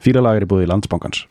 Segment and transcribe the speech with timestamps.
[0.00, 1.26] Fílalag er í búið í landsbankans.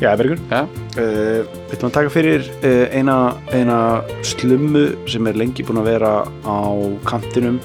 [0.00, 0.38] Já, Bergur.
[0.48, 0.64] Já,
[0.98, 3.14] Uh, við ætlum að taka fyrir uh, eina,
[3.54, 3.76] eina
[4.26, 6.10] slummu sem er lengi búin að vera
[6.42, 6.66] á
[7.06, 7.60] kantinum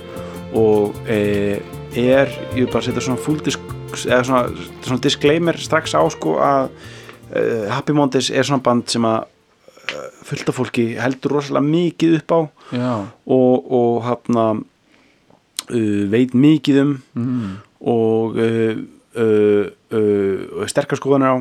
[0.54, 1.58] og uh,
[1.98, 3.61] er, ég vil bara setja svona full disk,
[4.05, 9.06] eða svona, svona disclaimer strax á sko að uh, Happy Mondays er svona band sem
[9.07, 12.39] að uh, fullt af fólki heldur rosalega mikið upp á
[12.75, 12.92] já,
[13.37, 17.57] og, og hafna uh, veit mikið um mm,
[17.96, 18.79] og uh,
[19.21, 19.65] uh,
[19.96, 21.37] uh, sterkar skoðanir á.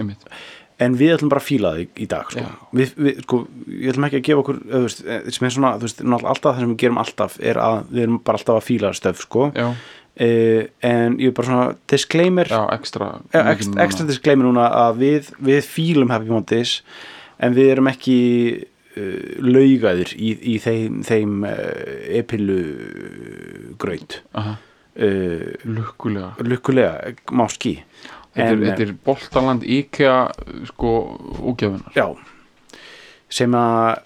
[0.00, 0.28] Einmitt
[0.82, 2.44] en við ætlum bara að fíla þig í dag sko.
[2.78, 5.88] Við, við, sko, ég ætlum ekki að gefa okkur veist, eh, sem er svona, þú
[5.88, 8.94] veist, alltaf það sem við gerum alltaf er að við erum bara alltaf að fíla
[8.98, 9.48] stöf sko.
[10.12, 12.50] Uh, en ég er bara svona disclaimer.
[12.52, 16.82] Já, ekstra ja, ekstra, ekstra disclaimer núna að við, við fílum Happy Mondays
[17.42, 18.18] en við erum ekki
[18.60, 21.56] uh, laugaður í, í þeim, þeim uh,
[22.20, 22.58] epilu
[23.80, 26.34] graut Aha, uh, lukkulega.
[26.44, 27.78] lukkulega má skí
[28.32, 30.14] Þetta er, er boltaland IKEA
[30.70, 30.92] sko
[31.52, 32.06] úgjafunar Já.
[33.32, 33.98] Sem að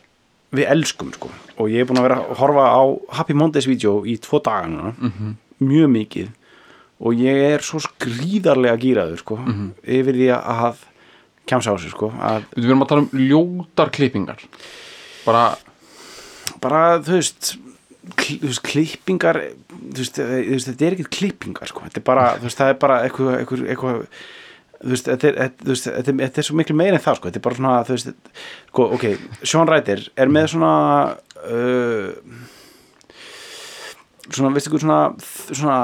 [0.56, 1.30] við elskum sko.
[1.58, 2.82] Og ég er búin að vera að horfa á
[3.18, 4.94] Happy Mondays vídeo í tvo daga núna.
[4.98, 5.36] Mhm.
[5.62, 6.28] mjög mikið.
[7.00, 9.70] Og ég er svo skrýðarlega gýraður sko Mhm.
[9.84, 10.76] yfir því að
[11.46, 12.10] kemsa á sig sko
[12.56, 14.38] Við erum að tala um ljótar klippingar.
[15.24, 15.56] Bara,
[16.60, 17.56] bara þú veist
[18.14, 19.52] klippingar eh,
[20.06, 21.84] þetta er ekkert klippingar sko.
[21.86, 24.02] Þetta er bara, veist, það er bara eitthvað, eitthvað, eitthvað
[24.92, 27.40] veist, þetta er, veist, þetta, er, þetta er svo miklu meira en það sko, þetta
[27.40, 28.18] er bara svona,
[28.70, 29.06] sko, ok,
[29.42, 30.74] Sean Ryder er með svona
[31.46, 32.44] uh,
[34.30, 35.00] svona, veistu ykkur svona
[35.50, 35.80] svona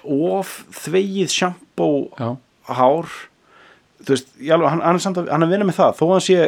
[0.00, 1.90] of þvegið sjampó
[2.70, 3.10] hár.
[4.08, 6.38] Hann, hann er samt að hann er að vinna með það, þó að hann sé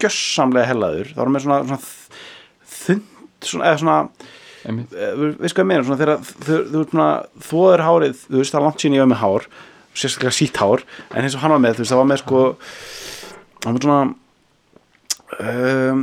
[0.00, 1.82] gjössamlega hellaður, þá er hann með svona, svona
[3.46, 3.98] svona, eða svona
[5.40, 8.96] veist hvað ég meina, svona þegar þú, er hárið, þú veist það er langt sín
[8.96, 9.46] ég var með hár,
[9.96, 12.42] sérstaklega sítt hár en eins og hann var með, þú veist, það var með sko
[13.64, 14.02] hann var svona
[15.40, 16.02] um,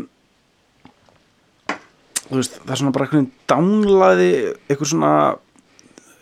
[2.27, 4.31] þú veist, það er svona bara einhvern veginn dánlaði
[4.67, 5.13] eitthvað svona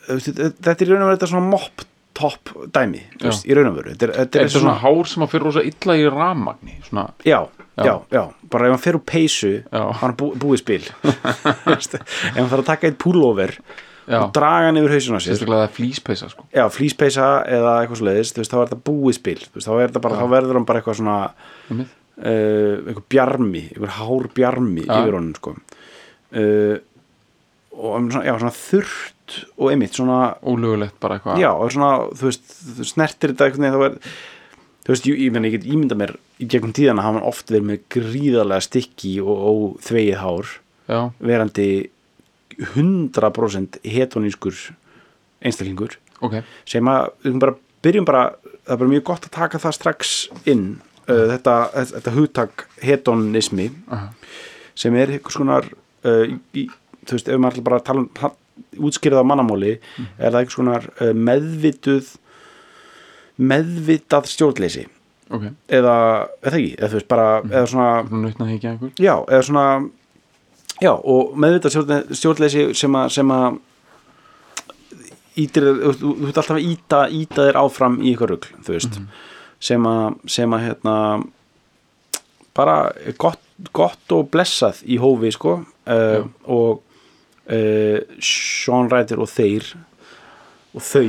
[0.09, 3.69] veist, þetta er í raun og veru þetta svona mop top dæmi, veist, í raun
[3.71, 3.93] og veru.
[3.95, 6.77] Þetta er, þetta Er er þetta svona hár sem að fyrir rosa illa í ramagni
[6.87, 7.39] svona, Já,
[7.75, 7.95] já, Já.
[8.15, 8.21] já,
[8.53, 9.51] bara ef hann fer úr peysu
[10.01, 10.79] hann bú, búið spil.
[11.65, 13.51] Ef hann þarf að taka eitt pullover
[14.07, 15.43] já, og draga hann yfir hausinu á sér.
[15.43, 16.47] Það er flýspeisa sko.
[16.55, 17.27] Já, flýspeysa
[17.57, 18.03] eða eitthvað
[18.39, 19.37] veist, þá er þetta búið spil.
[19.55, 21.19] Veist, þá, bara, þá verður hann bara eitthvað svona
[21.75, 21.85] uh,
[22.23, 25.55] eitthvað bjarmi, eitthvað hár bjarmi yfir honum sko.
[26.35, 26.75] uh,
[27.75, 28.35] og um svona, já,
[29.25, 31.39] svona þurrt og einmitt svona ólögulegt bara eitthvað.
[31.41, 33.97] Já, og svona, þú veist, þú snertir þetta veginn þá er
[34.85, 37.69] þú veist, ég, ég, ég get ímynda mér í gegnum tíðana hafa hann oft verið
[37.71, 40.55] með gríðarlega stikki og, og þvegið hár
[40.87, 41.89] já, verandi
[42.75, 44.59] 100% hetonískur
[45.45, 45.97] einstaklingur.
[46.23, 48.25] Ok, sem að við bara, byrjum bara
[48.65, 50.13] það er bara mjög gott að taka það strax
[50.47, 50.65] inn
[51.09, 51.55] uh, þetta,
[51.91, 54.13] þetta hugtak hedonismi Aha.
[54.77, 56.23] sem er einhvers konar uh,
[56.55, 58.09] þú veist, ef maður bara tala um
[58.79, 62.13] útskýrða á mannamáli er það einhvers konar uh, meðvituð
[63.41, 64.85] meðvitað stjórnleysi?
[65.33, 65.47] Ok.
[65.73, 65.95] Eða,
[66.45, 67.87] eða ekki, eða veist bara eða svona,
[69.01, 69.65] já, eða svona
[70.85, 73.57] já, og meðvitað stjórn- stjórnleysi sem að, sem að
[75.41, 75.65] ítir,
[75.99, 78.99] þú ert alltaf að íta, íta þér áfram í ykkur rugl, þú veist.
[79.65, 80.95] Sem að, sem að hérna
[82.55, 82.77] bara
[83.19, 83.41] gott,
[83.75, 86.84] gott og blessað í hófi sko uh, og
[87.49, 89.73] uh, Sean Ryder og þeir
[90.75, 91.05] og þau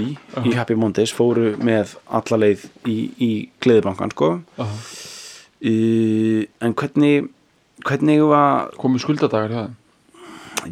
[0.46, 3.30] í Happy Mondays fóru með alla leið í, í
[3.64, 4.36] gleðibankan sko.
[4.60, 7.32] Uh, en hvernig
[7.86, 9.74] hvernig var komið skuldadagar hjá þeim?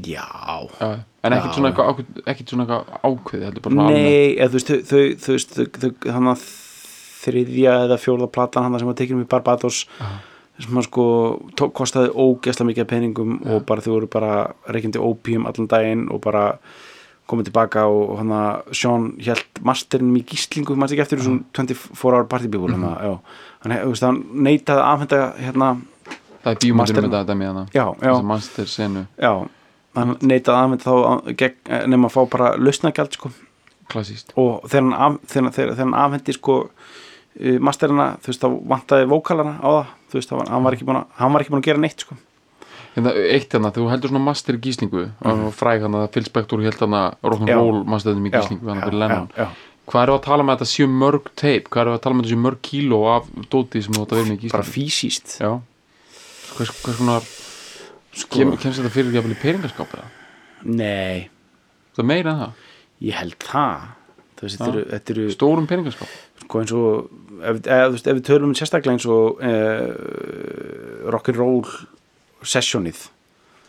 [0.04, 0.26] Já,
[0.80, 0.88] já.
[1.22, 3.42] en ekkert svona eitthvað ákveð,
[3.86, 6.46] nei eða, þú veist, þau, þau, þau, þau, þannig að
[7.24, 10.16] þriðja eða fjórða platan hann sem var um í Barbados Aha.
[10.62, 11.04] Sem að sko
[11.58, 14.34] tók, kostaði ógesla mikið peningum og bara þau voru bara
[14.70, 16.58] reykjandi ópíum allan daginn og bara
[17.26, 21.40] komið tilbaka og, og hann að Sean held masterinum í gíslingu maður ekki eftir þessum
[21.56, 23.18] 24 hour party people mm -hmm.
[23.64, 23.72] hann,
[24.02, 25.68] hann neitaði að afhenda hérna,
[26.44, 27.18] það er Master- með þetta
[28.00, 29.06] þess að master senu
[29.94, 33.30] hann neitaði að afhenda þá á- gegn- nema að fá bara lausnagjald sko.
[34.36, 36.54] Og þegar hann, af, þegar, þegar, þegar hann afhendi sko
[37.40, 40.86] uh, masterina, þú veist, þá vantaði vókalana á það, þú veist, var, hann, var ekki
[40.86, 42.16] búin að, hann var ekki búin að gera neitt sko.
[42.94, 46.82] Hérna, eitt hérna, þú heldur svona master gíslingu og fræg hann að Phil Spector held
[46.84, 49.48] hann að rock'n'roll masterðum í gíslingu hann fyrir já.
[49.90, 51.72] hvað eru að tala með þetta séu mörg tape?
[51.74, 54.20] Hvað eru að tala með þetta séu mörg kíló af dóti sem þú átt að
[54.20, 55.34] vera með í bara gíslingu fysiskt.
[55.42, 55.50] Já.
[56.54, 57.26] Hvers, konar
[58.14, 60.06] sko, kem, kemst þetta fyrir jafnvel í peningaskáp eða?
[60.64, 61.26] nei,
[61.98, 62.64] það meira en það,
[63.08, 63.90] ég held það.
[64.44, 65.00] Veist, þetta Já.
[65.08, 66.14] eru, eru stórum peningaskáp?
[66.44, 67.10] Sko eins og
[67.42, 71.66] ef, ef, ef við tölum um sérstaklega eins og uh, rock'n'roll
[72.44, 73.06] sessionið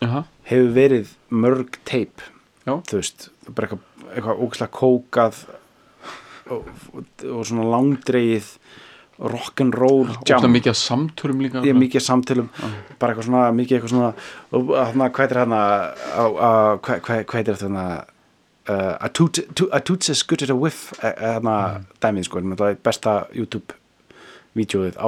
[0.04, 0.24] Jaha.
[0.50, 2.24] hefur verið mörg teip
[2.66, 5.44] þú veist, bara eitthvað, eitthvað ógæslega kókað
[6.52, 6.66] og,
[6.98, 8.50] og, svona langdreið
[9.16, 10.42] rock'n'roll jam.
[10.42, 12.50] það mikið af samtölum líka ég mikið af samtölum
[13.00, 14.10] bara eitthvað svona, mikið eitthvað svona
[14.52, 15.62] þarna, hvað er hérna
[16.82, 17.86] hvað er þetta
[18.68, 21.56] uh, a toot to- a toot's as good as a whiff eh, eh, þarna
[22.02, 22.38] dæmið sko,
[22.70, 23.26] er besta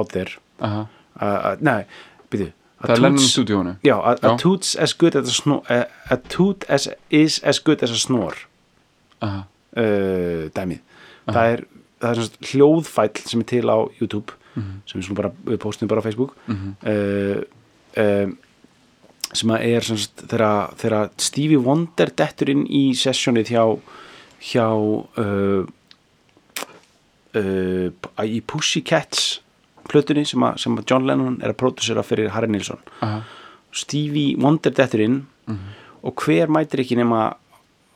[0.09, 0.31] there.
[0.61, 0.85] Aha.
[1.21, 1.83] uh, uh, nei,
[2.31, 2.51] byrju
[2.83, 4.37] það er toots- stúdíónu Já, a, a Já.
[4.39, 7.97] toot's as good as a snore a, a toot as, is as good as a
[7.99, 8.35] snore.
[9.21, 9.45] Aha.
[9.77, 10.79] uh, dæmið.
[11.29, 11.63] Það er,
[12.01, 14.31] það er svona hljóðfæll sem er til á YouTube
[14.87, 16.35] sem við, svona bara, við postum bara á Facebook.
[16.49, 17.43] Uh,
[17.95, 18.31] uh,
[19.33, 23.63] sem að er þegar, Stevie Wonder dettur inn í sessjónið hjá
[24.39, 25.65] hjá uh,
[27.35, 29.41] uh, í Pussycats
[29.89, 33.21] plötunni sem að, sem að John Lennon er að pródusera fyrir Harry Nilsson Aha.
[33.75, 35.19] Stevie Wonder dettur inn
[36.05, 37.33] og hver mætir ekki nema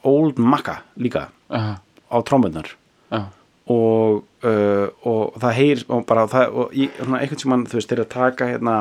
[0.10, 1.78] Old Macca líka Aha.
[2.12, 2.74] á trómbunar
[3.14, 3.30] Já.
[3.70, 7.80] og, uh, og það heyr og bara það, og í svona einhvern sem mann þú
[7.80, 8.78] veist, eru að taka hérna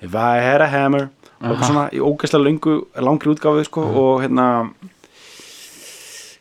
[0.00, 1.10] If I had a hammer
[1.40, 4.46] svona í ógæslega löngu, langri útgáfu sko, og hérna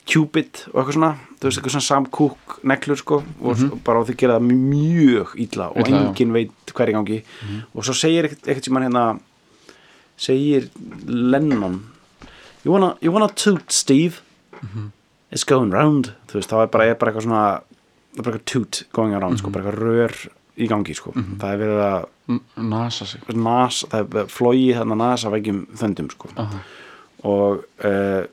[0.09, 4.09] Cupid og eitthvað svona þú veist, eitthvað svona samkúk neklur sko, og mm bara og
[4.09, 7.19] þau gera það mjög illa og enginn veit hverju gangi.
[7.73, 9.19] Og svo segir eitthvað, sem hann hérna
[10.17, 10.69] segir
[11.05, 11.79] Lennon
[12.65, 14.21] you wanna, you wanna toot Steve?
[15.31, 16.13] It's going round.
[16.27, 17.61] Þú veist, það er bara, er bara eitthvað svona
[18.09, 21.13] það er bara eitthvað toot going around sko, bara eitthvað rör í gangi sko.
[21.15, 22.39] það er verið að
[22.69, 26.31] nasa sig nas, það er flóið þarna nasa vegjum þöndum sko.
[26.43, 26.61] Aha.
[27.29, 28.23] og uh,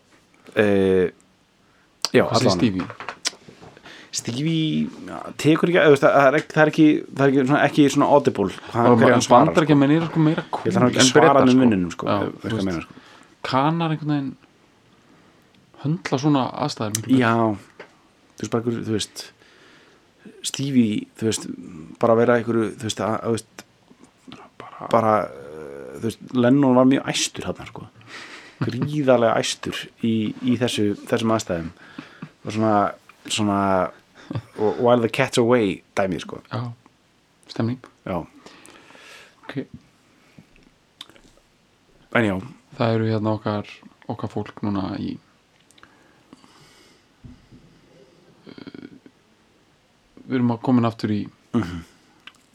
[0.57, 1.07] uh,
[2.13, 2.89] já, allan Stevie?
[4.17, 7.63] Stevie ja, tekur ekki, eða, það er ekki það er ekki, það er ekki, svona,
[7.69, 9.65] ekki svona audible hann svarar sko.
[9.67, 11.61] ekki að menn er sko meira cool hann ekki en að svara Bretar, með sko.
[11.63, 13.01] munninum sko, Já, meina, sko.
[13.51, 14.35] kanar einhvern veginn
[15.85, 16.45] höndla svona
[16.97, 17.13] betur.
[17.13, 17.35] já,
[18.41, 19.27] þú veist
[20.47, 20.87] bara einhver,
[21.19, 21.47] þú veist
[22.03, 23.65] bara vera einhverju, þú veist, að, að, veist
[24.61, 27.89] bara, bara, uh, þú veist, Lennon var mjög æstur hann, sko.
[28.63, 30.15] Gríðarlega æstur í,
[30.47, 31.73] í þessu, þessum aðstæðum.
[32.47, 32.77] Og svona,
[33.29, 33.61] svona
[34.59, 36.41] og while the cat's away dæmið, sko.
[36.53, 36.71] Já,
[37.53, 37.83] stemning.
[38.07, 38.23] Já,
[39.43, 39.59] ok,
[42.17, 42.37] en já,
[42.79, 43.71] það eru hérna okkar
[44.11, 45.17] okkar fólk núna í
[50.29, 51.21] við erum að komin aftur í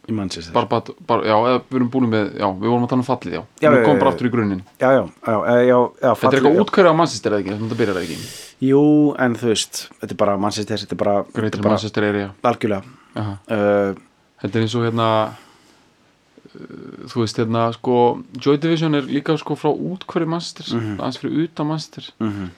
[0.10, 0.52] í Manchester.
[0.54, 1.36] Barbat, bar, já,
[1.70, 4.00] við erum búin með já, við vorum að tala um fallið, já, Já, við komum
[4.02, 4.64] bara aftur í grunninn.
[4.82, 5.36] já, já, já,
[5.70, 8.18] já, þetta er eitthvað útkvæður á mannsistir eða ekki, þetta byrjar ekki?
[8.66, 8.82] Jú,
[9.22, 12.32] en þú veist, þetta er bara Manchester, þetta er bara, þetta er bara Manchester area.
[12.50, 12.98] Algjörlega.
[13.22, 13.94] Uh,
[14.42, 17.96] þetta er eins og hérna uh, þú veist hérna sko
[18.42, 20.98] Joy Division er líka sko frá útkværi Manchester, Mhm.
[21.00, 22.10] aðeins fyrir utan Manchester.
[22.20, 22.50] Mm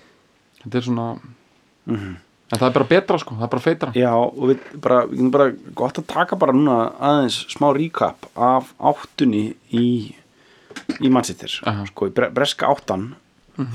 [0.64, 1.20] þetta er svona
[1.88, 2.16] Mhm.
[2.54, 3.92] En það er bara betra sko, það er bara feitra.
[3.98, 5.50] Já, og við bara, við erum bara
[5.82, 6.78] gott að taka bara núna
[7.12, 9.88] aðeins smá recap af áttunni í
[11.00, 11.54] í Manchester.
[11.70, 11.88] Aha.
[11.90, 13.14] sko, í bre breska áttan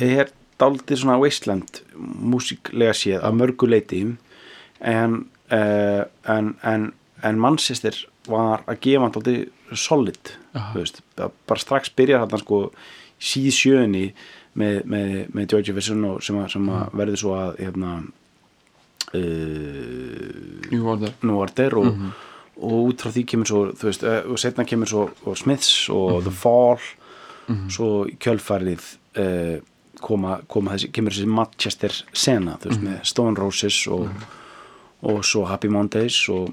[0.02, 4.00] er daldið svona wasteland músiklega séð að mörgu leiti
[4.82, 5.20] en,
[5.54, 6.88] uh, en, en
[7.22, 7.96] en Manchester
[8.28, 12.60] var að gefa daldið solid þú veist, bara strax byrjar þarna sko
[13.18, 14.04] síð sjöunni
[14.58, 18.06] með, með, með George Jefferson og sem, sem að verður svo að hérna uh,
[19.14, 21.88] New Order New Order og,
[22.58, 26.22] og út frá því kemur svo veist, uh, og setna kemur svo og Smiths og
[26.26, 26.82] The Fall.
[27.72, 28.88] Svo í kjölfarið
[29.22, 29.54] uh,
[30.04, 34.10] koma, koma þessi, kemur þessi Manchester sena, veist, með Stone Roses og,
[35.08, 36.52] og svo Happy Mondays og,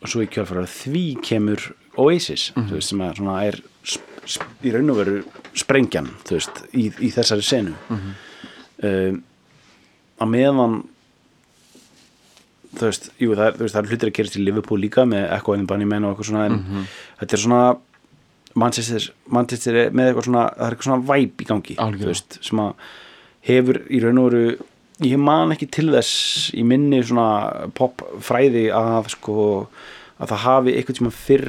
[0.00, 1.68] og svo í kjölfarið því kemur
[2.02, 3.60] Oasis veist, sem að svona er
[4.66, 5.20] í raun og veru
[5.58, 6.08] sprengjan,
[6.72, 7.76] í, í þessari senu.
[7.92, 9.22] Mm
[10.22, 10.76] að meðan
[12.72, 15.24] þú veist, jú, það þú veist, það er hlutir að gerast í Liverpool líka með
[15.32, 16.86] and the Bunnymen og eitthvað svona en
[17.20, 17.62] þetta er svona
[18.62, 22.62] Manchester, Manchester er með eitthvað svona það er eitthvað svona væp í gangi veist, sem
[22.62, 22.86] að
[23.48, 24.44] hefur í raun og veru
[25.02, 29.36] ég man ekki til þess í minni svona popfræði að sko
[30.22, 31.48] að það hafi eitthvað tíma fyrr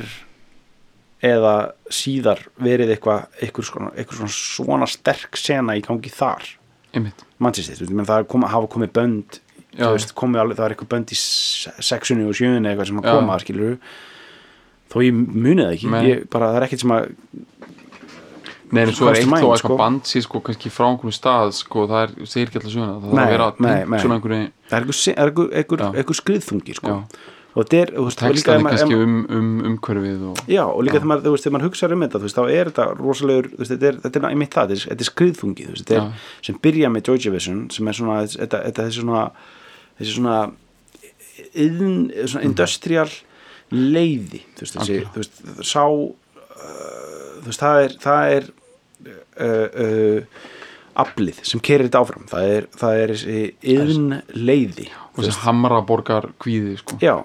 [1.23, 1.53] eða
[1.93, 6.49] síðar verið eitthvað eitthvað svona, eitthvað svona svona sterk sena í gangi þar.
[6.93, 7.23] Einmitt.
[7.41, 9.39] Mannsistir, þú veist, það kom, hafa komið bönd
[9.77, 10.13] veist,
[10.43, 13.15] alveg, það er eitthvað bönd í se- sexunni og sjöunni eitthvað sem að Já.
[13.17, 13.77] koma, skilur
[14.93, 17.09] þó ég munið það ekki, ég, bara það er ekkert sem að
[18.73, 19.75] Nei, en svo er eitt þó eitthvað sko.
[19.77, 23.13] band sér sko kannski frá einhverjum stað sko, það er, segir ekki alltaf söguna það
[23.13, 23.43] það er
[25.13, 25.31] er
[25.83, 25.89] Já.
[26.01, 26.89] einhver skriðþungi sko.
[26.89, 27.29] Já.
[27.53, 30.79] og þetta er, þú veist, og líka textaði kannski um, um umhverfið og Já, og
[30.87, 32.85] líka þegar maður, þú veist, þegar maður hugsa um þetta, þú veist, þá er þetta
[32.97, 36.01] rosalegur, þú veist, þetta er, þetta er einmitt það, þetta er, er skriðþungi, þetta er,
[36.01, 36.39] Já.
[36.49, 39.21] sem byrja með Joy Division, sem er svona, þetta, þessi svona,
[39.99, 40.39] þessi svona,
[41.53, 41.93] iðn,
[42.25, 43.09] svona industrial
[43.73, 48.49] leiði, þú veist, þessi, þú veist, sá, uh, þú veist, það er, það er,
[49.09, 50.49] uh, uh,
[51.03, 53.37] aflið sem kerir þetta áfram, það er, það er þessi
[53.73, 56.99] iðn leiði, og þessi hamraborgar kvíði sko.
[57.01, 57.15] Já,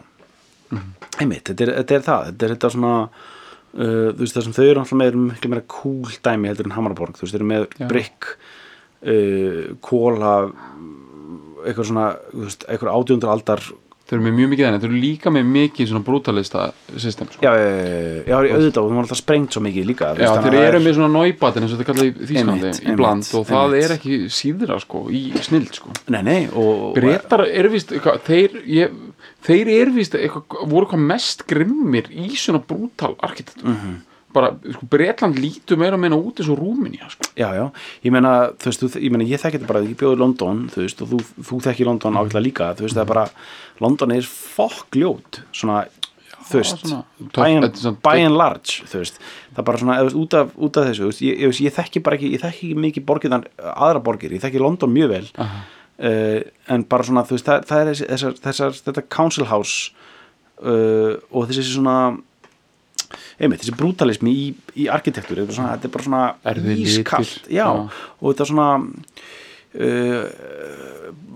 [1.18, 4.56] einmitt, þetta er, þetta er það þetta er þetta svona uh, þú veist það sem
[4.56, 7.50] þau eru alltaf með miklu meira cool dæmi heldur en Hamaraborg, þú veist þau eru
[7.52, 7.88] með Já.
[7.90, 10.34] brygg uh, kóla
[11.66, 12.08] eitthvað svona,
[12.68, 13.62] eitthvað átjóndur aldar
[14.08, 16.60] þeir eru með mjög mikið þannig, þeir eru líka með mikið svona brutalista
[16.96, 17.42] system sko.
[17.44, 17.90] já, já, já,
[18.24, 21.10] já, já, auðvitað þú var alltaf sprengt svo mikið líka Já, að eru með svona
[21.18, 24.80] náibatin eins og þetta kallaði í Þýskalandi Einmitt, í bland og það er ekki síðra
[24.80, 25.92] sko, í snild sko.
[26.14, 27.92] Nei, nei, og Bretar eru vist
[28.30, 28.96] þeir, ég,
[29.44, 33.98] þeir eru vist eitthvað, voru eitthvað mest grimmir í svona brútal arkitektur Mhm.
[34.34, 37.30] Bara, sko, Bretland lítur meira að meina út eins og Rúminja sko.
[37.38, 37.64] Já, já,
[38.04, 41.00] ég meina, þú veist, ég meina, ég þekki þetta bara, ég bjóði London, þú veist,
[41.04, 43.24] og þú, þú þekki London ágætlega líka, þú veist, það er bara,
[43.84, 45.80] London er fokkljót, svona,
[46.50, 46.92] þú veist,
[47.38, 47.48] by
[48.26, 49.18] and, large, þú veist,
[49.54, 51.76] það er bara svona, eða, út af, út af þessu, þú veist, ég, ég, ég
[51.80, 55.24] þekki bara ekki, ég þekki ekki mikið borgirðan, aðra borgir, ég þekki London mjög vel,
[55.40, 55.64] Aha.
[56.04, 56.38] uh,
[56.76, 59.92] en bara svona, þú veist, það, það er þessar, þessar, þetta council house
[60.60, 61.98] uh, og þessi svona,
[63.38, 64.46] einmitt, þessi brutalismi í,
[64.82, 66.22] í arkitektur, þetta er er bara svona
[66.58, 68.70] litir, ískalt, já, og þetta er svona
[69.78, 70.24] uh,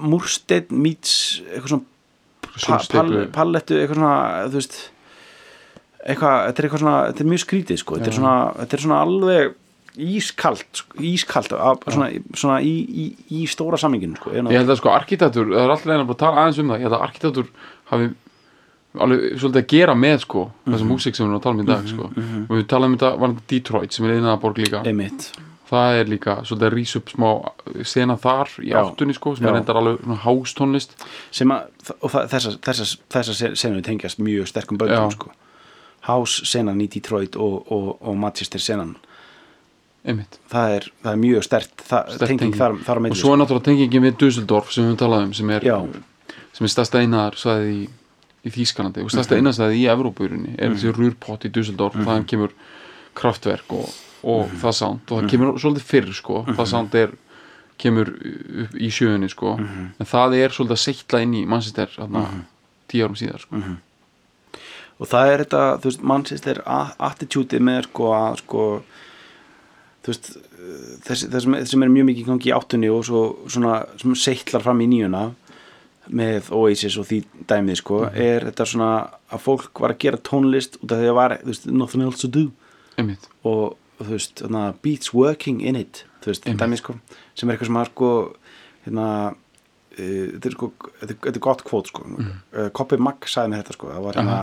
[0.02, 1.14] múrsteinn meets
[1.46, 1.86] eitthvað svona
[2.52, 4.16] pa, pal, pallettu, eitthvað svona
[4.48, 4.78] þú veist
[6.02, 8.84] eitthvað, þetta er eitthvað svona, þetta er mjög skrítið sko, þetta er svona, þetta er
[8.86, 9.58] svona alveg
[10.02, 12.08] ískalt, sko, ískalt að, svona,
[12.40, 13.06] svona í, í,
[13.38, 16.44] í stóra saminginu sko, Ég held að sko arkitektur, það er alltaf reyna að tala
[16.46, 17.50] aðeins um það, ég held að arkitektur
[17.92, 18.10] hafi
[19.00, 21.68] alveg svolítið að gera með sko þessa músík sem við erum að tala um í
[21.70, 22.10] dag sko.
[22.42, 25.28] og við talaðum um þetta, var þetta Detroit sem er einaða borg líka, einmitt,
[25.72, 27.28] það er líka svolítið að rís upp smá
[27.94, 28.80] sena þar í Já.
[28.82, 29.50] áttunni sko, sem Já.
[29.50, 30.98] er reyndar alveg hástónlist
[31.30, 35.32] sem að og þessar, senu tengjast mjög sterkum böndum sko.
[36.02, 38.96] House senan í Detroit og, og, og Manchester senan
[40.02, 41.82] það er, það er mjög stert,
[42.18, 45.26] tenging þar, þar á og svo er náttúrulega tengingin við Dusseldorf sem við höfum talað
[45.28, 47.84] um, sem er er stærsta einaðar svæði í,
[48.44, 49.42] í Þýskalandi og stærsta Mhm.
[49.46, 52.50] einaðsvæði í Evrópurinni er þessi rúrpott í Dusseldorf og þaðan kemur
[53.14, 53.88] kraftverk og,
[54.24, 54.56] og Mhm.
[54.62, 57.10] það sánd og það kemur svolítið fyrr sko, það sánd er
[57.78, 59.86] kemur upp í sjöunni sko Mhm.
[60.00, 61.88] en það er svolítið að seitla inn í Manchester
[62.88, 63.56] tíu árum síðar sko.
[63.56, 63.76] Mhm.
[65.00, 68.82] og það er þetta, þú veist, Manchester a- attitude með sko að sko
[70.04, 70.36] þú veist
[71.06, 74.14] þess, þess, sem, sem er mjög mikið í gangi í áttunni og svo svona sem
[74.14, 75.34] seitlar fram í nýjuna
[76.10, 78.90] með Oasis og því dæmið sko er þetta svona
[79.32, 82.30] að fólk var að gera tónlist út af því að var, veist, nothing else to
[82.32, 82.48] do
[82.98, 86.64] einmitt, og þú veist, þarna, beats working in it þú veist, Einmitt.
[86.64, 86.96] dæmi sko
[87.38, 88.10] sem er eitthvað sem að sko
[88.86, 89.36] hérna uh,
[89.98, 90.70] þetta er sko,
[91.02, 92.32] þetta er, er gott kvót sko, mm.
[92.56, 94.40] uh, Copy Mag sagði mér þetta sko, það var hérna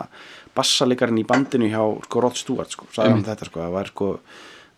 [0.58, 3.34] bassalikarinn í bandinu hjá sko Rod Stewart sko, sagði hann Einmitt.
[3.34, 4.14] þetta sko, það var sko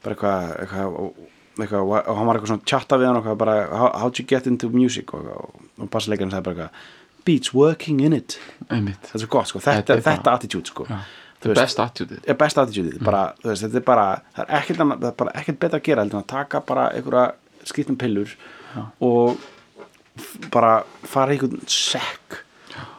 [0.01, 1.29] bara eitthvað, eitthvað,
[1.65, 4.25] eitthvað og og hann var eitthvað svona chatta við hann og bara, how, how'd you
[4.27, 5.13] get into music?
[5.13, 9.47] Og, og, og bassalikarinn sagði bara eitthvað beats working in it, þetta er svo gott
[9.51, 9.59] sko.
[9.61, 10.85] Þetta, Þetta þetta, bara- attitude sko.
[11.41, 14.51] Það veist, best attitude er best attitude bara, þú veist, þetta er bara það er
[14.59, 17.23] ekkert, annað, það er bara ekkert betra að gera heldur en að taka bara einhverja
[17.71, 18.33] skýttum pillur
[19.01, 19.37] og
[20.17, 22.37] f- bara fara í einhvern sekk.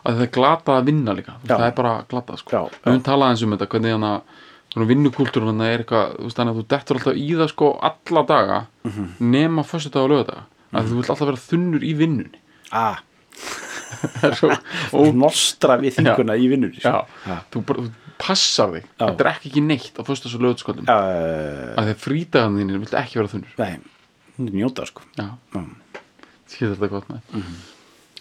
[0.02, 1.36] Að það er glata að vinna líka.
[1.46, 2.64] Það er bara glata sko.
[2.82, 4.40] Við höfum talað eins um þetta hvernig hann að
[4.88, 8.22] vinnukúltúrun hann er eitthvað þú veist þannig að þú dettur alltaf í það sko alla
[8.32, 9.08] daga Mhm.
[9.20, 12.38] nema fyrstu dag og lögadaga að þú vilt alltaf vera þunnur í vinnunni.
[12.72, 12.98] Ah,
[14.96, 17.36] og nostra við þinguna í vinnur já, Já.
[17.52, 18.86] þú, bara, þú passar þig.
[18.96, 19.04] Já.
[19.06, 23.18] að drekka ekki neitt á fyrstu og lögadagsköldum uh, að þegar frídagan þínir vilt ekki
[23.20, 23.52] vera þunnur.
[23.58, 23.78] Nei,
[24.38, 25.02] hún er njóta sko.
[26.52, 27.54] Sér þetta gott með Mhm.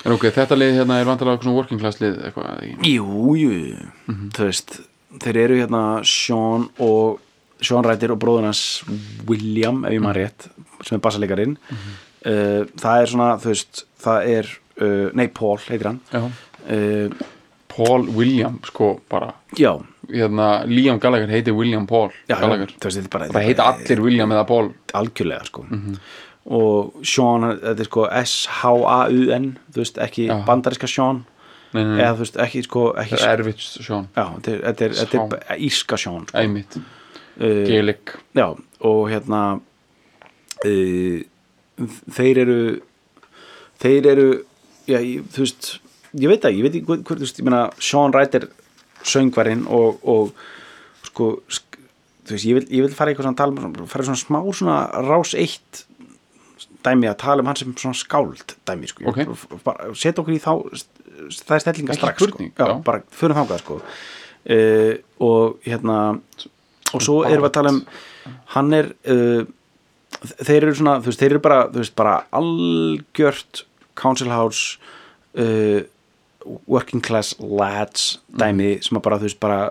[0.06, 3.90] en ok, þetta lið hérna er vantilega svona working class lið eitthvað jú, jú,
[4.36, 4.80] þú veist
[5.20, 7.20] þeir eru hérna Sean og
[7.62, 8.84] Sean Ryder og bróður hans
[9.30, 10.48] William, ef ég maður rétt
[10.82, 11.58] sem er bassalegarinn
[12.26, 14.50] uh, það er svona, þú veist, það er
[14.82, 16.00] uh, nei, Paul heitir hann.
[16.10, 16.24] Já.
[16.66, 17.28] Uh,
[17.72, 19.30] Paul William sko bara.
[19.56, 19.76] Já,
[20.10, 22.74] hérna, Liam Gallagher heitir William Paul já, Gallagher.
[22.82, 24.74] þú veist, bara, það heita allir William eða Paul.
[24.98, 25.64] Algjörlega sko.
[25.70, 25.96] Mhm.
[26.52, 30.40] og Sean, þetta er sko S-H-A-U-N þú veist, ekki Já.
[30.48, 31.22] bandariska Sean
[31.74, 32.04] nei, nei, nei.
[32.04, 34.96] eða þú veist, ekki sko ekki, það er erfitt Sean já, þetta er, þetta er,
[35.02, 36.38] þetta írska Sean sko.
[36.42, 38.48] einmitt, uh, Gaelic já,
[38.92, 39.42] og hérna
[40.66, 41.20] uh,
[42.18, 42.62] þeir eru
[43.82, 44.30] þeir eru
[44.90, 45.70] já, ég, þú veist,
[46.18, 48.48] ég veit það, ég veit ekki hvað, þú veist, ég meina Sean Wright er
[49.08, 50.34] söngvarinn og, og
[51.08, 51.80] sko, sk,
[52.28, 54.40] þú veist, ég vil, ég vil fara eitthvað svona að tala um, fara svona smá
[54.52, 55.86] svona rás eitt
[56.86, 59.22] dæmi að tala um hann sem svona skáld dæmi, sko, Ok.
[59.24, 60.52] Ég- bara setja okkur í þá
[61.30, 62.84] það er stellinga strax, spurning, sko, já, já.
[62.84, 63.82] bara fyrir þangað, sko.
[64.42, 65.98] Uh, og hérna
[66.94, 67.82] og svo erum við að tala um
[68.56, 69.44] hann er uh,
[70.42, 73.64] þeir eru svona, þú veist, þeir eru bara veist, bara algjört
[73.96, 74.80] council house
[75.38, 75.82] uh,
[76.66, 79.62] working class lads dæmi sem að bara, þú veist, bara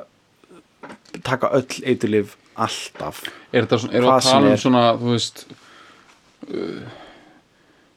[1.27, 3.25] taka öll eiturlif alltaf.
[3.53, 5.45] Er þetta svona, er Hvað að tala um svona þú veist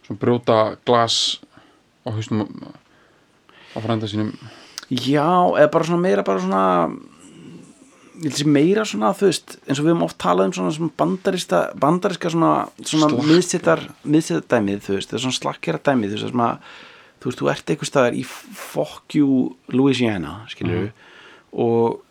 [0.05, 1.39] svona brjóta glas
[2.03, 2.45] á hausnum
[3.73, 4.33] á frænda sínum.
[4.91, 5.25] Já,
[5.57, 6.63] eða bara svona meira bara svona
[8.45, 12.29] meira svona, þú veist eins og við höfum oft talað um svona, svona bandarista, bandariska
[12.29, 12.51] svona,
[12.85, 16.73] svona miðsettar dæmið, þú veist, það er svona slakkjara dæmið þú veist, að,
[17.19, 20.91] þú veist, þú ert einhver staðar í fuck you Louisiana skilur
[21.53, 22.02] og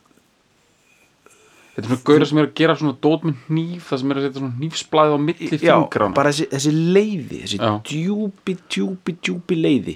[1.73, 4.19] þetta er svona gauðra sem er að gera svona dót með hníf það sem er
[4.21, 7.71] að setja svona hnífsblæði á milli já, fingrana bara þessi, þessi leiði þessi Já.
[7.71, 7.81] Mhm.
[7.89, 9.95] djúpi, djúpi, djúpi leiði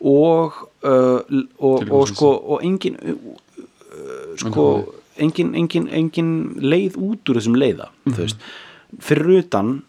[0.00, 4.66] og, uh, l- og, Til og dæmis sko og engin uh, sko,
[5.22, 8.14] engin, engin, engin leið út úr þessum leiða Mhm.
[8.16, 8.36] þú veist,
[9.00, 9.82] fyrir utan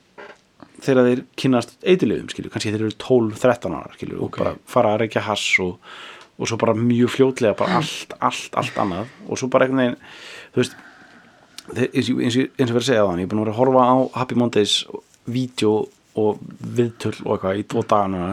[0.83, 4.37] þegar þeir kynnast eitilöfum skilju, kannski þeir eru 12-13 ára skilju, og Ok.
[4.37, 5.77] bara fara að reykja hass og,
[6.37, 9.97] og svo bara mjög fljótlega bara allt, allt, allt annað og svo bara einhvern veginn,
[10.53, 10.75] þú veist
[11.71, 14.37] eins og verið að segja þannig ég er búin að vera að horfa á Happy
[14.39, 14.75] Mondays
[15.31, 15.73] vídeo
[16.19, 18.25] og viðtöl og eitthvað í tvo dagana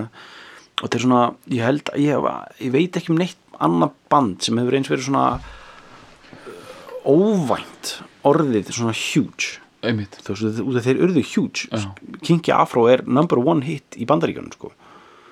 [0.81, 1.23] og þetta er svona,
[1.53, 2.29] ég held að ég,
[2.65, 7.95] ég veit ekki um neitt annað band sem hefur eins verið svona uh, óvænt
[8.27, 9.59] orðið svona huge.
[9.87, 10.19] Einmitt.
[10.25, 11.69] Þú veist, þeir urðu huge.
[11.69, 11.91] Já.
[12.25, 14.73] Kinky Afro er number one hit í bandaríkjunum sko,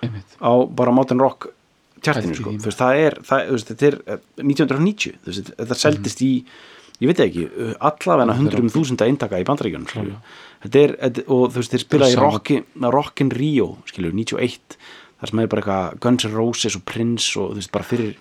[0.05, 0.37] einmitt.
[0.41, 1.51] Á bara Mountain Rock
[2.05, 6.25] tjartinu sko, þú veist, það er, það, þetta er eh, 1990, þú veist, þetta seldist
[6.25, 6.33] í
[7.01, 9.45] ég veit ekki, uh, allavega hundrum þúsunda eintaka í
[11.01, 12.17] þetta, og þú veist, þeir spila í.
[12.19, 14.77] Rockin, Rockin Rio skilju, 91,
[15.21, 18.15] þar sem er bara eitthvað Guns N' Roses og Prince og þú veist, bara fyrir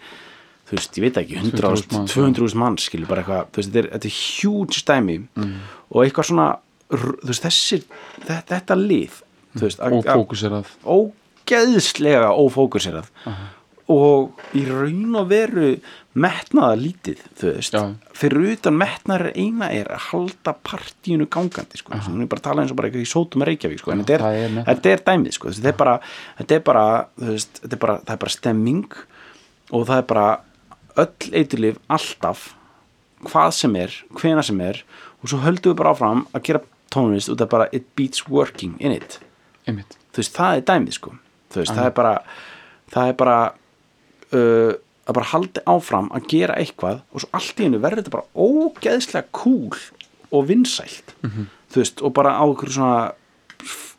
[0.67, 3.79] þú veist, ég veit ekki, 200.000 manns, 200.000 manns, skilju, bara eitthvað þú veist, þetta
[3.83, 5.53] er, þetta er huge stæmi Mm.
[5.91, 6.47] og eitthvað svona,
[6.91, 7.83] þú veist, þessi
[8.27, 9.21] þetta, þetta lið,
[9.57, 10.67] þú veist að- og að- fókuserað
[11.47, 13.07] ógeðslega ófókuserað
[13.91, 15.69] og í raun og veru
[16.17, 17.83] metnaða lítið þú veist, Já.
[18.17, 22.63] fyrir utan metnaðar eina er að halda partíinu gangandi sko, þess að er bara tala
[22.63, 24.69] eins og bara í sótum að Reykjavík sko, en þetta er, er metnaður.
[24.71, 25.95] þetta er dæmið sko, þetta er bara,
[26.41, 26.85] þetta er bara,
[27.19, 28.99] þú veist, þetta er bara, það er bara stemming
[29.71, 30.27] og það er bara
[30.97, 32.47] öll eiturlif alltaf
[33.27, 34.81] hvað sem er, hvena sem er
[35.21, 38.75] og svo höldum við bara áfram að gera tónlist það er bara it beats working
[38.79, 39.19] in it.
[39.67, 39.97] Einmitt.
[40.13, 41.15] Þú veist, það er dæmið sko.
[41.51, 42.13] Þú veist, það er bara
[42.93, 43.37] það er bara
[44.35, 44.73] uh,
[45.07, 48.47] að bara haldi áfram að gera eitthvað og svo allt í hennu verður þetta bara
[48.47, 49.77] ógeðslega cool
[50.35, 51.15] og vinsælt.
[51.71, 52.99] Þú veist, og bara á einhverju svona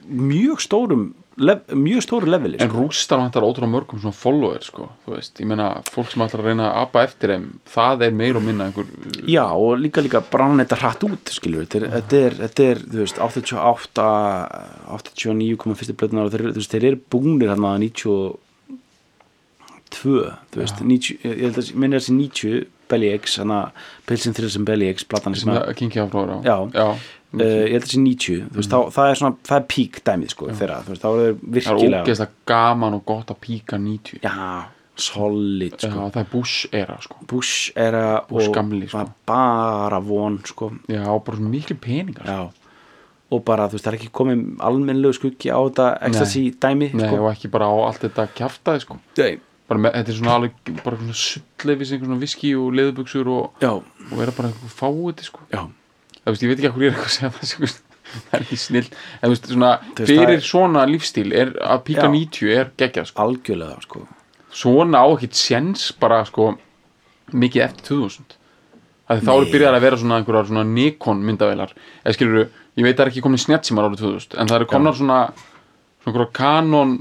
[0.09, 2.81] mjög stórum mjög stóru leveli en sko.
[2.83, 6.49] rústar vantar ótrúlega mörgum svona follower sko, þú veist, ég meina fólk sem ætlar að
[6.51, 8.89] reyna að apa eftir þeim, það er meir og minna einhver,
[9.23, 12.83] já, og líka líka brann þetta hratt út skilur, þetta er, þetta er, þetta er
[12.89, 14.09] þú veist, 88
[14.99, 17.77] 89 komið fyrstu blöðunar og þeir, þeir eru búnir hérna
[19.95, 23.61] 92 þú veist, 90, ég held að minni þessi 90 Belly X, hérna
[24.09, 26.57] Pilsin Thrills and Belly X, platan sem að það áflóður á Já.
[26.73, 26.89] já.
[27.29, 30.01] Uh, ég held að þessi 90, þú veist, þá, það er svona það er pík
[30.09, 33.41] dæmið, sko, þeirra, veist, þá er þeir það er virkilega, ógeðslega gaman og gott að
[33.45, 34.53] píka 90 já,
[34.99, 37.19] solid, sko, það er Bush era sko.
[37.29, 39.05] Bush era Bush og gamli, sko.
[39.29, 42.41] bara von, sko, já, bara miklu peningar já
[43.29, 47.03] og bara, þú veist, það er ekki komið almennlegu skuggi á þetta ecstasy dæmi, Nei,
[47.05, 47.19] sko.
[47.21, 48.97] og ekki bara á allt þetta sko.
[49.21, 49.35] Nei.
[49.69, 53.67] Bara með, þetta er svona alveg bara svona sullefis einhver svona viski og leðubuxur og,
[53.69, 55.45] og vera bara eitthvað fáið sko.
[55.53, 57.73] það veist, ég veit ekki hvað ég er eitthvað að segja það sko.
[58.09, 61.83] það er ekki snill en þú veist, svona, Þú fyrir það svona lífstíl er að
[61.91, 62.15] píka Já.
[62.17, 63.27] 90 er geggjað sko.
[63.27, 64.07] algjörlega, sko
[64.59, 66.55] svona á ekkit séns bara sko
[67.37, 68.39] mikið eftir 2000
[69.09, 72.41] að þá eru byrjað að vera svona einhverjar svona Nikon myndavélar eða skilur
[72.79, 75.21] ég veit það er ekki komin snjattsímar árið 2000 en það eru komnar svona
[76.05, 76.97] svona Canon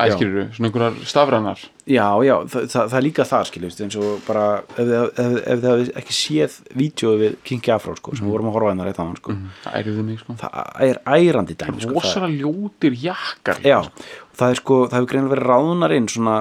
[0.00, 1.62] æskiriru, svona einhverjar stafrænar?
[1.90, 4.44] Já, já, það, það, það er líka það skiljumst eins og bara
[4.78, 8.56] ef ef, ef þið ekki séð vídeo við Kingi Afró sko, sem við vorum að
[8.58, 9.36] horfa hennar eitt annan sko.
[9.64, 10.36] það æriði mig sko.
[10.42, 14.98] Það er ærandi dæmi sko, það, rosalega ljótir jakkar já, og það er sko, það
[15.00, 16.36] hefur greinlega verið ráðunar inn svona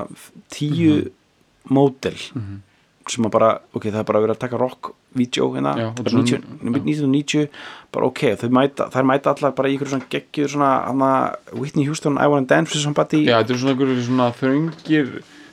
[0.54, 1.00] tíu
[1.72, 2.20] módel
[3.12, 6.46] sem að bara, ok, það er bara verið að taka rock-vídeó hérna, Já, svona- 90,
[6.64, 7.50] 1990
[7.92, 11.12] bara ok, þau mæta, mæta allar bara í ykkur svona geggjur svona, hana,
[11.54, 13.26] Whitney Houston, I Wanna Dance with Somebody.
[13.28, 15.12] Já, þetta er svona einhverjum svona þröngir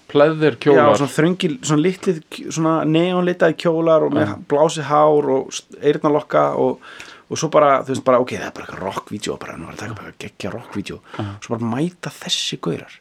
[0.09, 2.23] pleðir Já, kjólar svona þröngil, svona litlið
[2.55, 5.51] svona neonlitaði kjólar og með blásið hár og
[5.83, 6.81] eyrnalokka og,
[7.29, 9.83] og svo bara, þú veist, bara, ok, það er bara rockvídeó, bara, nú var að
[9.83, 11.01] taka bara geggja rockvídeó
[11.45, 12.95] svo bara mæta þessi gaurar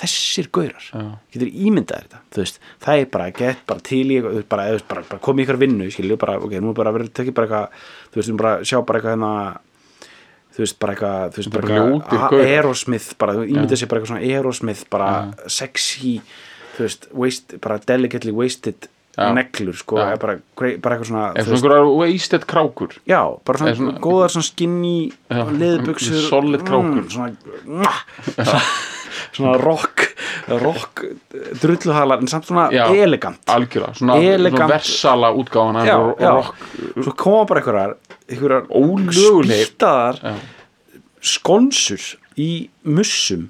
[0.00, 1.02] þessir gaurar Já.
[1.34, 4.84] getur ímyndaðir þetta, þú veist það er bara, gett bara til í, þú bara, þú
[4.92, 7.82] bara, bara komið ykkur vinnu, skilju, bara, ok, nú er bara verið tekið bara eitthvað,
[8.10, 9.32] þú veist, erum bara að sjá bara eitthvað hérna
[10.50, 12.46] þú veist, bara eitthvað, þú veist, Bara eitthvað.
[12.50, 15.10] Aerosmith, bara, þú ímyndað sér bara eitthvað svona Aerosmith, bara
[15.46, 16.14] sexy
[16.76, 19.26] þú veist, waste, bara delicately wasted Já.
[19.34, 20.16] neglur, sko, Já.
[20.22, 25.12] bara, bara eitthvað svona, þú svona wasted krákur Já, bara svona, svona- góðar svona skinny
[25.30, 27.02] Já, leðbuxur solid krákur.
[27.04, 28.60] mm, svona,
[29.32, 30.06] svona, rock
[30.48, 31.04] rock
[31.62, 32.86] drulluhalar en samt svona Já.
[32.94, 33.40] elegant.
[33.46, 34.56] algjörlega, svona, Elegant.
[34.58, 36.30] svona versala útgáfan já, já.
[36.34, 36.54] rock,
[37.02, 37.96] svo koma bara einhverjar
[38.30, 38.66] einhverjar
[39.12, 40.34] spýtaðar
[41.20, 42.00] skonsur
[42.40, 43.48] í mussum.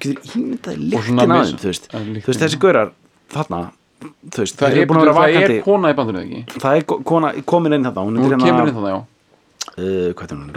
[0.00, 1.10] Getur ímyndaði mis-
[1.94, 2.90] aðeins þú veist, þessi gaurar
[3.32, 3.60] þarna
[4.36, 6.40] veist, það, er, vera það er kona í bandinu ekki?
[6.60, 8.98] Það er ko- kona komin inn þarna hún er kemur hérna inn það, já
[9.76, 10.50] uh, hvað er hún?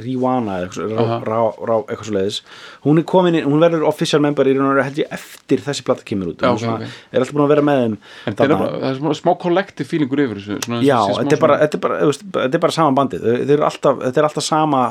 [0.00, 2.38] Rihanna eitthvað, svo leiðis
[2.86, 5.84] hún er komin inn, hún verður official member í raun og held ég eftir þessi
[5.86, 6.42] plata kemur út.
[6.42, 6.96] Hún ok, svona, ok.
[7.12, 10.42] er alltaf búin að vera með þeim það er, bara, er smá, kollektiv feelingur yfir
[10.42, 13.30] þessu svona, já, þetta er bara, svona- er bara, er bara sama bandið.
[13.70, 14.82] Alltaf, þetta er alltaf sama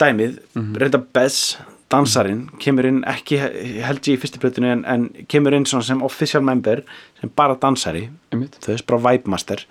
[0.00, 0.76] dæmið, Mhm.
[0.82, 1.56] reynda Bez
[1.88, 6.02] dansarinn, kemur inn ekki held ég í fyrstu plötinu en, en kemur inn svona sem
[6.02, 6.82] official member
[7.20, 8.08] sem bara dansari.
[8.34, 9.62] Þau veist bara Vibe Master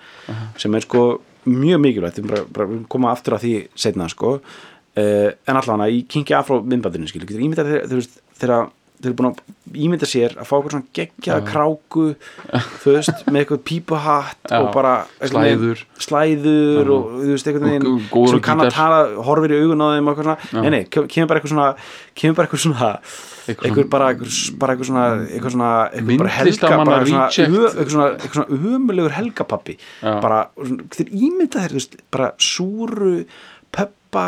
[0.57, 4.39] sem er sko mjög mikilvægt við koma aftur á því setna sko.
[4.95, 6.05] Uh, en allavega í
[7.11, 7.71] skilur, getur ímyndað
[8.39, 9.41] þegar þeir eru búin að
[9.75, 12.05] ímynda sér að fá eitthvað svona geggjaða kráku
[12.81, 15.81] þú veist, með eitthvað pípuhatt og bara Slæður.
[15.99, 17.51] slæður og þú veist,
[18.07, 20.83] góður sem kann að tala, horfir í augun á þeim og eitthvað svona, nei, nei,
[20.87, 21.67] kem- kemur bara eitthvað svona
[22.15, 22.93] kemur bara eitthvað svona
[23.45, 25.55] Eitthvað bara eitthvað svona eitthvað
[27.93, 30.45] svona, ömulegur helgapappi bara,
[30.95, 33.19] þeir ímynda veist, bara súru
[33.75, 34.25] peppa,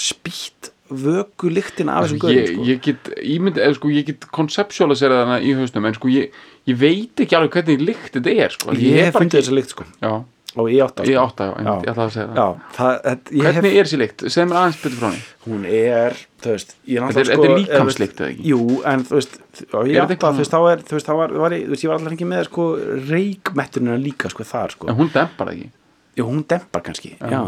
[0.00, 2.66] spýtt vöku lyktin af þessum ég, sko.
[2.68, 6.36] ég get ímynd, eða sko ég get konceptualisera þarna í hausnum en sko ég,
[6.68, 8.74] ég veit ekki alveg hvernig lykt þetta er sko.
[8.76, 9.86] Ég er hef fundið þessa lykt sko.
[10.04, 10.12] Já,
[10.56, 11.24] og ég átta ég sko.
[11.26, 12.44] átta, já, ég ætla að segja já,
[12.76, 15.24] það, það, hvernig hef, er þessi lykt, segð mér aðeins betur frá henni.
[15.48, 18.46] Hún er þú veist, Þetta þetta er sko, líkamslykt, eða ekki?
[18.52, 18.60] jú,
[18.92, 21.34] en þú veist ég Er þetta átta, þú veist, þá er þú veist, þá var,
[21.44, 22.66] var ég, þú veist, ég var allar ekki með sko
[23.10, 24.88] reikmetturina líka sko þar sko.
[24.92, 25.70] En hún dempar ekki?
[26.14, 27.40] Já, hún dempar kannski, já,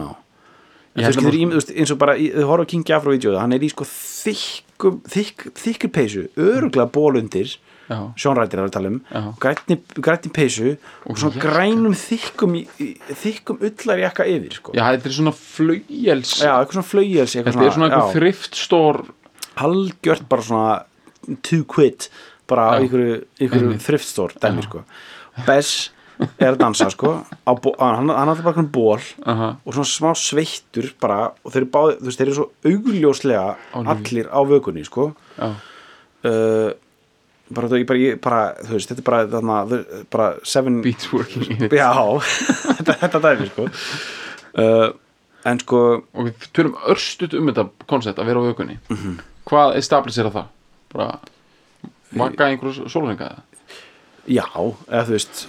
[0.96, 3.36] held þú að veist, þú eins og bara, í- þau horfa að Kingi Afro vídeo
[3.38, 7.14] hann er í sko þykkum þykk, þykkur peysu, öruglega ból
[7.86, 9.00] undir já, sjónrættir að tala um
[9.40, 11.44] grænni peysu og, svona jakka.
[11.46, 12.56] grænum þykkum
[13.22, 14.74] þykkum ullarjakka yfir sko.
[14.76, 18.16] já, þetta er svona flaugjels já, eitthvað svona flaugjels eitthvað þetta er svona einhver já,
[18.18, 19.02] þrift stór
[19.56, 22.08] halgjört bara svona two quid
[22.46, 23.82] bara á Einmitt.
[23.82, 24.82] þriftstór dæmi sko.
[25.46, 25.90] Bess
[26.40, 30.92] er að dansa sko hann, hann alltaf bara einhvern ból aha, og svona smá sveittur
[31.02, 33.46] bara og þeir eru báði, þeir eru svo augljóslega
[33.82, 35.10] allir á vökunni sko.
[35.36, 35.50] Já,
[36.30, 36.70] uh,
[37.54, 39.56] bara, þú- ég bara, ég, bara, þú veist, þetta er bara þarna,
[40.10, 41.68] bara seven beats working.
[41.70, 41.92] Já,
[42.80, 43.68] þetta, þetta dæmi sko.
[44.56, 44.88] Uh,
[45.46, 45.80] en sko
[46.26, 48.78] við tölum örstut um þetta koncept að vera á vökunni.
[48.90, 49.18] Mhm.
[49.46, 50.46] hvað establisera það
[50.90, 51.20] bara
[52.18, 53.28] vaka einhverju sólringa
[54.26, 54.42] já,
[54.90, 55.42] eða þú veist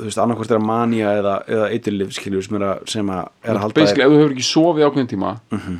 [0.00, 3.28] þú veist, annarkvort er að manja eða, eða eiturlif skiljur sem er að, sem að
[3.44, 5.76] er að halda basically ef þú hefur ekki sofið ákveðin tíma Mhm.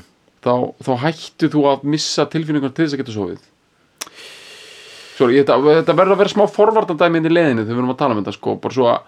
[0.47, 0.53] þá,
[0.87, 3.41] þá hættu þú að missa tilfinningar til þess að geta sofið
[5.21, 7.99] Sorry, þetta, þetta verður að vera smá forvartandæmi inn í leðinu þegar við erum að
[8.01, 8.55] tala um þetta sko.
[8.65, 9.01] Bara svo að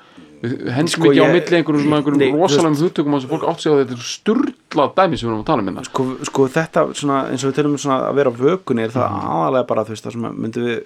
[0.42, 3.60] hendum Sko, ekki á ég- milli einhverjum, svona, einhverjum Nei, rosalegum hugtökum að fólk átt
[3.62, 5.84] sig á þetta sturla dæmi sem við erum að tala um hérna.
[5.86, 8.90] Sko, sko þetta svona, eins og við tölum um svona að vera á vökunni er
[8.90, 9.30] það Mhm.
[9.36, 10.82] aðalega bara þú veist það sem myndum við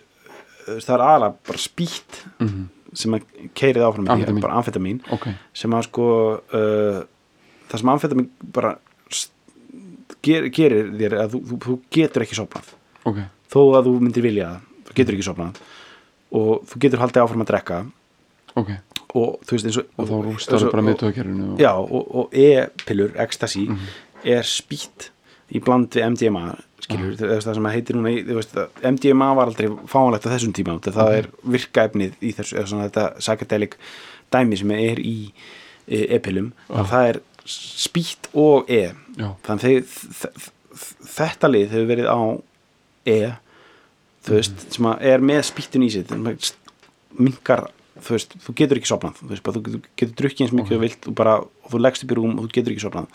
[0.84, 2.12] það er aðalega bara spýtt
[2.96, 3.22] sem að
[3.54, 4.40] keirið áfram Amfetamín.
[4.44, 6.06] bara amfetamin ok, sem að sko
[6.52, 7.00] uh,
[7.70, 8.76] það sem amfetamin bara
[10.26, 12.70] ger, gerir þér að þú, þú, þú getur ekki sopnað
[13.08, 13.20] ok,
[13.52, 14.60] þó að þú myndir vilja það,
[15.00, 15.60] getur ekki sopnað
[16.36, 17.80] og þú getur haldið áfram að drekka
[18.56, 18.70] ok.
[19.16, 21.60] og þú veist eins og og þá rústar það bara miðtöðakerfinu og...
[21.62, 23.86] já og, og e-pillur, ecstasy Mhm.
[24.24, 25.10] er spýtt
[25.54, 29.68] í bland við MDMA skilur, uh það sem að heitir núna veist, MDMA var aldrei
[29.86, 33.76] fáanlegt á þessum tíma þegar það er virkaefnið í þessu svona þetta psychedelic
[34.34, 35.14] dæmi sem er í
[35.86, 38.82] e, e-pillum að það er spýtt og e.
[39.16, 39.28] Já.
[39.46, 42.20] þannig þeir, þ- þ- þetta lið hefur verið á
[43.06, 43.18] e
[44.26, 46.06] þú veist, sem að er með spýttun í sig
[47.16, 50.76] minkar þú veist, þú getur ekki sopnað þú, veist, bara, þú getur- drukkið eins mikið
[50.76, 53.06] og vilt og, bara, og þú leggst upp í rúm og þú getur ekki sopnað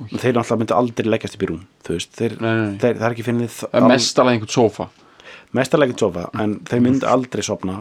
[0.00, 2.76] og þeir náttúrulega myndu aldrei leggjast upp í rúm þú veist, þeir, Nei, nei, nei.
[2.80, 4.86] þeir, það er ekki finnið Það mestalega einhvern sofa.
[5.58, 7.80] Mestarlega ekki sofa en þeir myndu aldrei sopna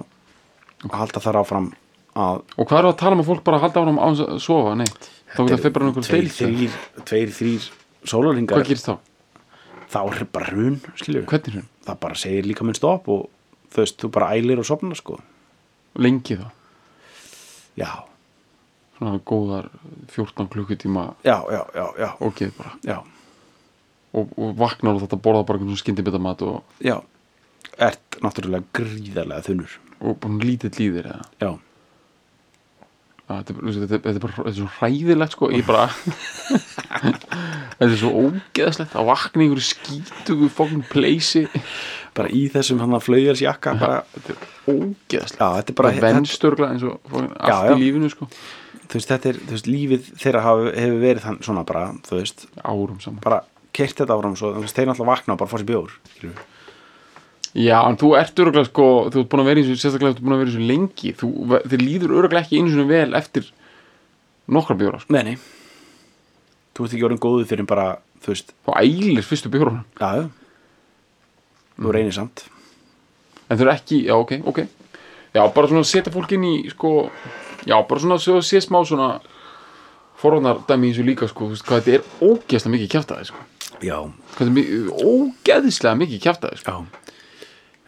[0.90, 1.70] og halda þar áfram
[2.20, 4.74] að Og hvað er að tala um að fólk bara halda áfram að sofa?
[4.80, 5.10] Neitt?
[5.30, 7.70] Þá getur það fyrir bara einhver tveir, deilt þrýr, tveir, þrýr
[8.10, 8.96] sólarhingar Hvað gerist þá?
[9.90, 11.68] Þá er bara hrun, skilju Hvernig er hún?
[11.88, 13.28] það bara segir líka minn stopp og
[13.74, 15.20] þú veist, þú bara ælir og sopna sko.
[16.00, 16.48] Lengi þá?
[17.80, 17.92] Já,
[19.00, 19.70] Svona góðar
[20.12, 22.74] 14 klukkutíma já, já, já, já, geð bara.
[22.84, 22.98] Já,
[24.12, 26.98] og, og vaknar og þetta borða bara einhvern skyndibita mat og, já.
[27.80, 29.78] Ert náttúrulega gríðarlega þunnur.
[30.04, 31.30] Og bara lítið líðir eða?
[31.40, 31.52] Já,
[33.30, 35.86] þetta, er bara- þetta, þetta bara þetta svo hræðilegt sko ég bara
[37.00, 41.46] þetta er svo ógeðslegt að vakna einhverju skítugu fokkin pleysi
[42.18, 45.38] bara í þessum hann að flaugjars jakka bara, þetta er ógeðslegt.
[45.40, 48.28] Þetta er bara venstörgla eins og allt í lífinu sko.
[48.90, 52.18] Þú veist, þetta er, þú veist, lífið þeirra hafi, hefur verið þann svona bara, þú
[52.18, 53.22] veist árum saman.
[53.24, 53.40] Bara
[53.78, 56.48] keirt þetta áfram svo, þú veist, þeir náttúrulega vakna og bara fá sér bjór skilurðu.
[57.58, 60.18] Já, en þú ert öruglega sko, þú ert búin að vera í þessu, sérstaklega þú
[60.20, 61.30] ert búin að vera í þessu lengi, þú,
[61.72, 63.48] þið líður öruglega ekki einu svona vel eftir
[64.54, 65.16] nokkra bjóra, sko.
[65.16, 65.38] Nei, nei.
[66.78, 67.88] Þú ert ekki orðin góðu fyrir bara,
[68.22, 68.54] þú veist.
[68.68, 70.30] Þú ælir fyrstu bjóra, Já, já.
[71.80, 72.46] Þú reynir samt.
[73.50, 74.62] En þau eru ekki, já, ok, ok.
[75.34, 76.94] Já, bara svona setja fólk inn í, sko,
[77.66, 79.20] já, bara svona svo sé smá svona
[80.20, 83.46] forvarnar dæmi í þessu líka, sko, þú veist, hvað þetta er ógeðslega mikið kjaftaði, sko.
[83.80, 83.98] Já,
[84.36, 86.78] Hvað þetta er ógeðslega mikið kjaftaði, sko.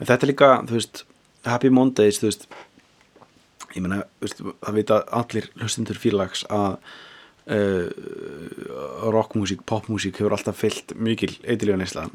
[0.02, 1.06] Já en Þetta er líka, þú veist
[1.46, 2.50] Happy Mondays, þú veist
[3.72, 3.86] Ég
[4.20, 6.74] veist, það vita allir hlustundur félags að
[7.52, 11.32] uh, rockmusík, popmusík hefur alltaf fyllt mikil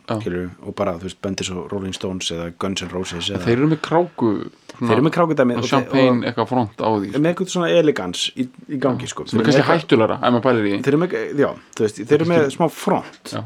[0.06, 0.18] Já.
[0.20, 3.56] skilurðu, og bara, þú veist, bendis og Rolling Stones eða Guns N' Roses eða, Þeir
[3.56, 4.32] eru með kráku,
[4.76, 8.26] þeir eru með krákudæmi og, champagne eitthvað front á því, og með eitthvað svona elegans
[8.36, 9.26] í, í gangi, sko.
[9.26, 12.02] Sem Þeir er kannski hættulegra, ef maður pælir í þeir eru með, já, þú veist,
[12.02, 13.32] þeir eru með smá front.
[13.32, 13.44] Já.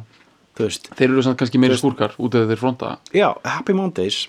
[0.66, 2.90] Veist, Þeir eru samt kannski meiri stúrkar út af þeir fronta.
[3.16, 4.26] Já, Happy Mondays.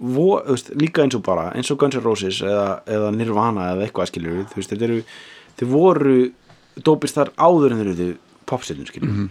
[0.00, 3.66] Vo, þú veist, líka eins og bara eins og Guns N' Roses eða, eða Nirvana
[3.74, 5.00] eða eitthvað skilur þú veist, þeir eru
[5.60, 6.14] þeir voru
[6.86, 8.08] dópist þar áður en þeir eru
[8.48, 9.28] popstjörnum skilur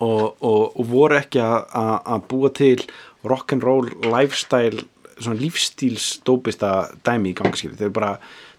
[0.00, 2.84] og, og, og voru ekki að- búa til
[3.24, 4.84] rock'n'roll lifestyle
[5.18, 8.12] svona lífstíls dópista dæmi í gangi skilur, þeir bara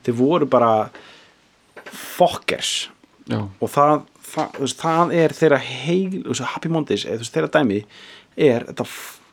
[0.03, 0.89] þeir voru bara
[1.85, 2.89] fokkers
[3.25, 7.79] Já, og það, það, veist, það er þeirra heil, veist, Happy Mondays eða þeirra dæmi
[8.35, 8.85] er þetta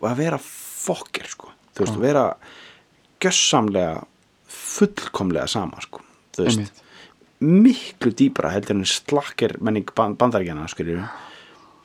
[0.09, 1.53] að vera fokker sko.
[1.73, 2.25] Þú veist, að vera
[3.23, 4.07] gjössamlega
[4.53, 6.01] fullkomlega sama sko.
[6.33, 6.83] Þú veist,
[7.43, 11.03] miklu dýpra heldur en slakker menning bandaríkjana skilur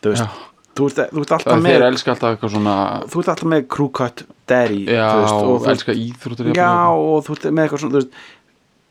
[0.03, 0.29] þú veist, Já.
[0.77, 2.75] þú ert, þú ert alltaf með alltaf svona
[3.09, 7.25] þú ert alltaf með cut daddy Já, veist, og og þú elska íþróttur já, og
[7.25, 8.21] þú ert með eitthvað svona veist,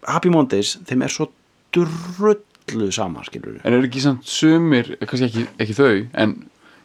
[0.07, 1.31] Happy Mondays, þeim er svo
[2.67, 6.37] drullu sama skilur En eru ekki samt sumir, kannski ekki, ekki þau En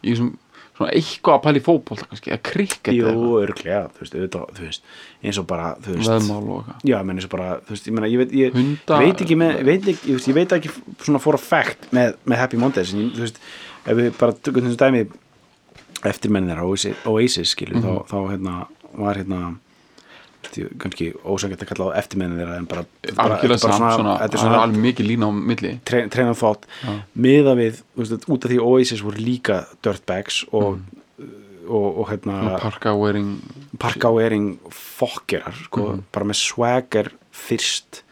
[0.04, 0.32] í þessum
[0.78, 4.46] svona eitthvað að pæla í fótbolta kannski Eða krikket Jú, eða örglega, þú veist, auðvitað,
[4.58, 4.86] þú veist,
[5.24, 8.22] eins og bara, þú veist, já, menn eins og bara, þú veist, ég meina, ég
[8.24, 10.72] veit, ég Hunda- veit ekki með, veit ekki, ég, veist, ég veit ekki
[11.06, 13.38] svona for a fact með, með Happy Mondays, en ég, þú veist,
[13.86, 15.04] ef við bara tökum þessu dæmi
[16.10, 17.84] eftirmennir Oasis, Oasis skilur, Mhm.
[17.84, 18.56] þá, þá, hérna,
[18.98, 19.42] var hérna,
[20.58, 22.86] veist, kannski ósangett að kalla á eftirmennir en bara,
[23.16, 25.74] bara- bara svona, það er svona alveg mikið lína á milli.
[25.86, 26.68] Tre- treina þátt.
[27.16, 30.80] Miða við, veist, út af því Oasis voru líka dirtbags og,
[31.68, 33.40] og, og, hérna Parka wearing
[33.82, 38.04] parkáering fokkerar sko, bara með swagger fyrst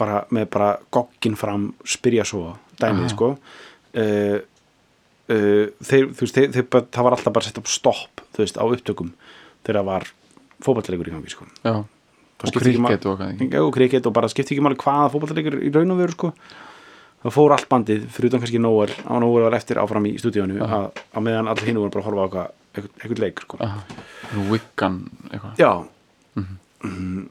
[0.00, 3.12] bara með bara goggin fram spyrja svo dæmið Aha.
[3.12, 3.28] sko.
[3.92, 4.38] Uh,
[5.28, 8.56] uh, þeir, þú veist, þeir, þeir, það var alltaf bara sett upp stopp þú veist,
[8.56, 9.10] á upptökum
[9.66, 10.08] þegar það var
[10.64, 11.48] fótballleikur í gangi sko.
[12.40, 16.00] Og krikket og og krikett og bara skipti ekki máli hvaða fótballleikur í raun og
[16.00, 16.32] veru sko.
[17.20, 20.62] Það fór allt bandið, fyrir utan kannski Nóar á Nóar var eftir áfram í stúdíónu
[20.64, 23.58] að, að meðan allir hinn voru bara að horfa á eitthvað eitthvað, eitthvað leik sko.
[24.48, 24.96] Wiccan
[25.30, 25.60] eitthvað.
[25.60, 25.72] Já.
[26.40, 27.28] Mm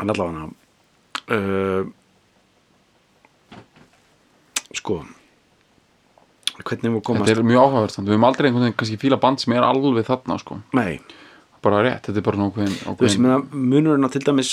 [0.00, 0.46] En allavega
[1.30, 1.82] uh,
[4.74, 5.00] Sko
[6.60, 8.08] Hvernig við komast Þetta er mjög áhugavert samt.
[8.08, 10.58] Við höfum aldrei einhvern veginn kannski fíla band sem er alveg þarna sko.
[10.76, 10.98] Nei,
[11.64, 14.52] Bara rétt, þetta er bara nákvæðin þú veist, ég meina munurinn á til dæmis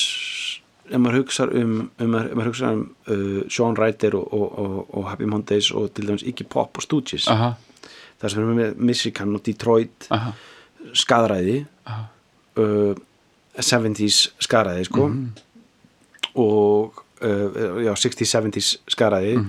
[0.88, 5.28] ef maður hugsar um, um, hugsar um uh, Sean Ryder og, og, og, og Happy
[5.28, 7.54] Mondays og til dæmis Iggy Pop og Stooges Aha,
[8.22, 10.32] það sem er með Michigan og Detroit aha,
[10.96, 12.96] skadræði uh,
[13.58, 15.08] 70s skadræði sko.
[16.38, 19.40] Og uh, já, 60s, 70s skadræði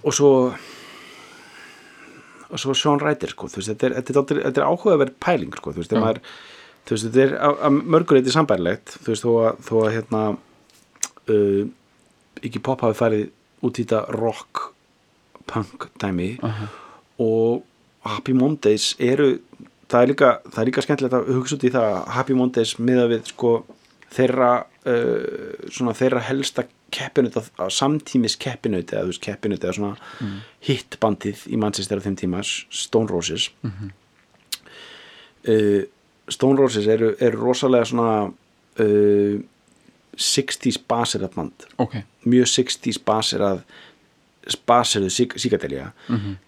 [0.00, 0.30] og svo
[2.50, 5.56] og svo Sean Ryder sko, veist, þetta er, þetta er, þetta er, er áhugaverð pæling
[5.56, 6.02] sko, þú veist, Já.
[6.02, 6.22] maður
[6.90, 10.22] veist, þetta er að, að mörguleiti sambærilegt þú veist, þó að, þó að hérna
[11.30, 11.64] uh,
[12.46, 13.26] ekki pop hafi farið
[13.66, 14.70] út í þetta rock
[15.50, 16.70] punk dæmi aha,
[17.20, 17.66] og
[18.06, 19.34] Happy Mondays eru
[19.90, 22.74] það er líka, það er líka skemmtilegt að hugsa út í það að Happy Mondays
[22.80, 23.54] miða við sko
[24.14, 30.36] þeirra uh, svona þeirra helsta að samtímis keppinut eða þú veist keppinut eða svona mm.
[30.68, 33.50] hitbandið í Manchester á þeim tíma Stone Roses.
[35.46, 35.82] Uh,
[36.30, 39.40] Stone Roses eru, eru rosalega svona uh,
[40.20, 41.66] 60s baserað band.
[41.80, 42.00] Ok.
[42.28, 43.64] Mjög 60s baserað
[44.66, 46.38] baseruð síkadelja mhm,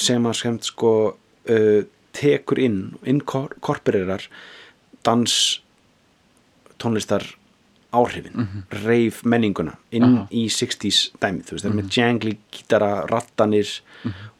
[0.00, 1.82] sem að skemmt sko uh,
[2.16, 4.24] tekur inn inkorporerar
[5.06, 5.34] dans
[6.82, 7.24] tónlistar
[7.92, 10.26] áhrifin mm reif menninguna inn Aha.
[10.32, 13.68] í 60s dæmi þú veist, það er með jangli gítara, rattanir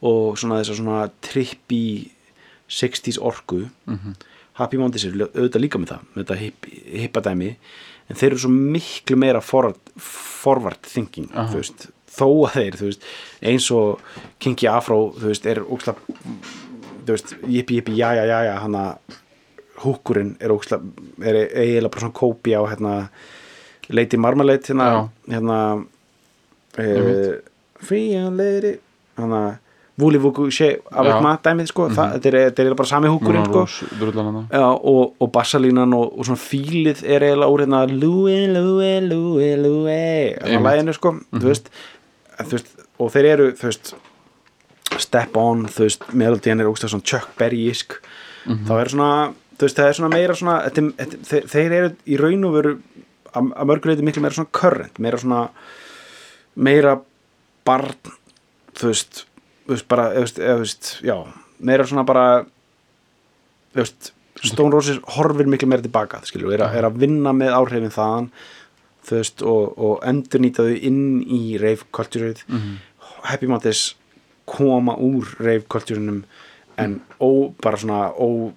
[0.03, 2.11] og svona þess að svona trippi
[2.73, 3.67] 60s orku.
[4.57, 6.67] Happy Mondays er auðvitað líka með það með þetta hip,
[7.05, 7.51] hippa dæmi
[8.09, 12.89] en þeir eru svo miklu meira forward, forward thinking þú veist, þó að þeir þú
[12.91, 13.07] veist,
[13.53, 14.01] eins og
[14.43, 15.95] Kinky Afro þú veist, er óksla
[17.05, 18.85] þú veist, jippi jippi, já já já já hana
[19.83, 20.81] húkurinn er óksla
[21.25, 22.97] er eiginlega bara svona kópi á hérna
[23.91, 25.59] Lady Marmalade hérna, hérna
[26.79, 27.35] uh,
[27.83, 28.77] Free and Lady
[29.19, 29.59] hérna
[30.01, 30.17] Vúli
[30.89, 31.13] af Já.
[31.13, 33.65] eitthvað dæmið sko, það, þetta er, þetta er eiginlega bara sami húkurinn sko.
[34.49, 39.51] Já, og, og bassalínan og, og svona fílið er eiginlega úr hérna Louie, Louie, Louie
[40.41, 40.49] Einmitt.
[40.49, 41.69] hérna læginu sko, þú, veist,
[42.39, 43.93] en, þú veist og þeir eru, veist
[45.03, 48.01] Step On, þú veist, melodían er ógstæð svona Chuck Berry-isk.
[48.49, 49.11] Þá er svona,
[49.59, 52.75] þú veist, það er svona meira svona þeir, þeir eru í raun og veru
[53.37, 55.43] að, mörguleiti miklu meira svona current, meira svona
[56.55, 56.97] meira
[57.67, 57.95] barn
[58.79, 59.25] þú veist,
[59.67, 61.17] þú veist bara, eða, þú veist, já
[61.63, 62.27] meira svona bara
[63.73, 67.95] þú veist, Stone Roses horfir miklu meira tilbaka, skilur, er, er að vinna með áhrifin
[67.95, 68.31] þaðan
[69.07, 72.45] þú veist, og, og endur þau inn í rave cultureið.
[73.27, 73.95] Happy Mondays
[74.49, 76.25] koma úr rave cultureunum
[76.81, 78.53] en ó, bara svona ó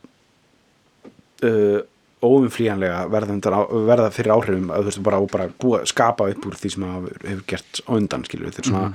[1.45, 1.79] uh,
[2.25, 6.83] óumflýjanlega verða, fyrir áhrifum að þú veist bara, bara búa, skapa upp úr því sem
[6.87, 8.91] það hefur- gert á undan skilur þetta er svona,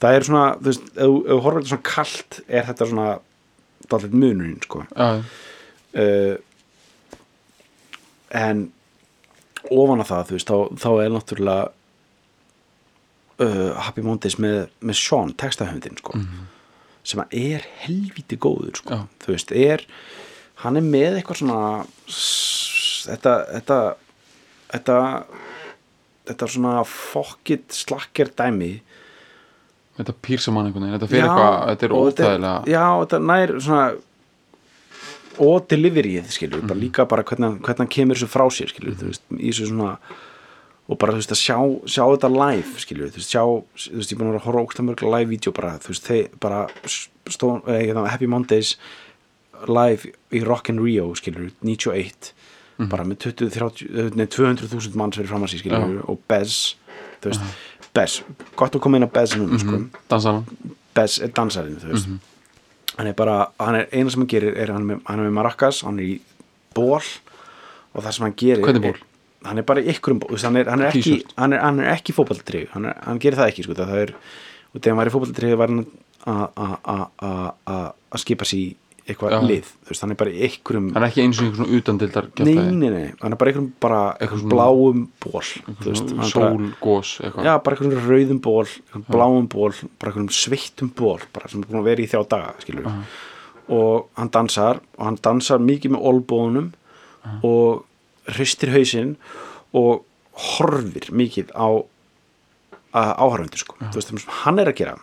[0.00, 3.08] það er svona þú veist, ef þú- horfir þetta svona kalt er þetta svona
[3.90, 4.84] dálítið munurinn sko.
[4.94, 5.08] Já,
[5.98, 6.36] uh,
[8.30, 8.60] en
[9.70, 11.68] ofan á það þú veist, þá, þá er náttúrulega
[13.40, 16.18] uh, Happy Mondays með, með Sean, textahöfundin sko,
[17.02, 19.06] sem að er helvíti góður sko, Já.
[19.24, 19.84] þú veist, er
[20.64, 21.60] hann er með eitthvað svona
[23.06, 23.80] þetta þetta
[24.70, 24.98] þetta,
[26.30, 28.76] þetta svona fokkit slakker dæmi.
[29.98, 33.52] Þetta pýrsa mann einhvern veginn þetta fyrir eitthvað, þetta er og óþægilega já, þetta nær
[33.60, 33.88] svona
[35.40, 39.10] og deliveryið, skilur, bara líka bara hvernig, hvernig hann kemur þessu frá sér, skilur, þú
[39.10, 39.92] veist, í þessu svona
[40.90, 41.56] og bara, þú veist, að sjá,
[41.94, 44.84] sjá þetta live, skilur, þú veist, sjá þú veist, ég búin að að horfa ógsta
[44.86, 46.64] mörg live-vídeó bara, þú veist, þeir bara
[47.30, 48.74] stón, eh, hérna, Happy Mondays
[49.68, 52.32] live í Rock in Rio, skilur, 91
[52.88, 56.54] bara með 20, 30, nei, 200.000 manns verið fram að sér, skilur, og Bez
[57.20, 57.58] þú veist,
[57.92, 58.14] Bez,
[58.56, 59.82] gott að koma inn á Bez núna, sko.
[60.08, 60.46] Dansa hann
[60.96, 62.08] Bez er dansarinn þú veist.
[62.96, 65.28] Hann er bara, hann er eina sem hann gerir er hann er með, hann er
[65.28, 66.16] með maracas, hann er í
[66.74, 68.98] ból og það sem hann gerir Hvernig ból?
[69.44, 71.92] hann er bara í ykkurum ból, hann er, hann er ekki hann er, hann er
[71.94, 74.14] ekki fótballtrygg hann, hann gerir það ekki, sko, það er
[74.70, 75.84] og þegar hann var í fótballtrygg var hann
[78.10, 78.68] að skipa sér í
[79.08, 79.38] eitthvað Já.
[79.48, 81.78] lið, þú veist, hann er bara í ykkurum hann er ekki eins og einhvern svona
[81.80, 86.12] utandildar nei, nei, nei, hann er bara ykkurum bara svona- bláum ból þú veist, hann
[86.12, 87.44] er bara, sól, gós, eitthvað.
[87.48, 91.66] Já, bara einhvern rauðum ból einhvern bláum ból, bara einhvern sveittum ból bara sem er
[91.70, 92.90] búin að vera í þjá daga skilur
[93.70, 96.72] og hann dansar og hann dansar mikið með olbónum
[97.46, 97.84] og
[98.30, 99.16] hristir hausinn
[99.72, 101.68] og horfir mikið á
[102.90, 103.76] áhörfundur sko.
[103.78, 104.94] Þú veist, það sem hann er að gera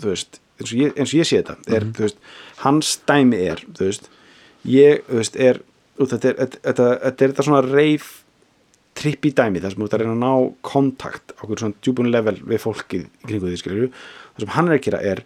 [0.00, 2.22] þú veist, eins og ég, eins og ég sé þetta er, þú veist,
[2.64, 4.08] hans dæmi er þú veist,
[4.68, 5.60] ég, þú veist, er
[5.98, 8.14] þetta er þetta, er svona reif
[8.98, 11.78] tripp í dæmi þar sem þú ert að reyna að ná kontakt á hverju svona
[11.84, 15.22] djúbun level við fólkið kringu því skilur það sem hann er að gera er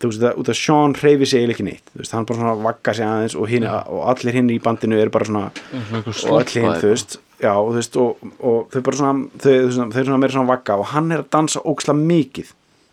[0.00, 2.40] þú veist það, út af Sean hreyfi sig eiginlega ekki neitt þú veist, hann bara
[2.40, 6.40] svona vagga sig aðeins og, hinn, og allir hinn í bandinu eru bara svona og
[6.40, 9.74] öll hinn, þú veist já, og þú veist, og, og þau bara svona þau, þau,
[9.76, 12.52] þau, þau svona meira svona vagga og hann er að dansa óksla mikið.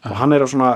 [0.09, 0.71] Og hann er að svona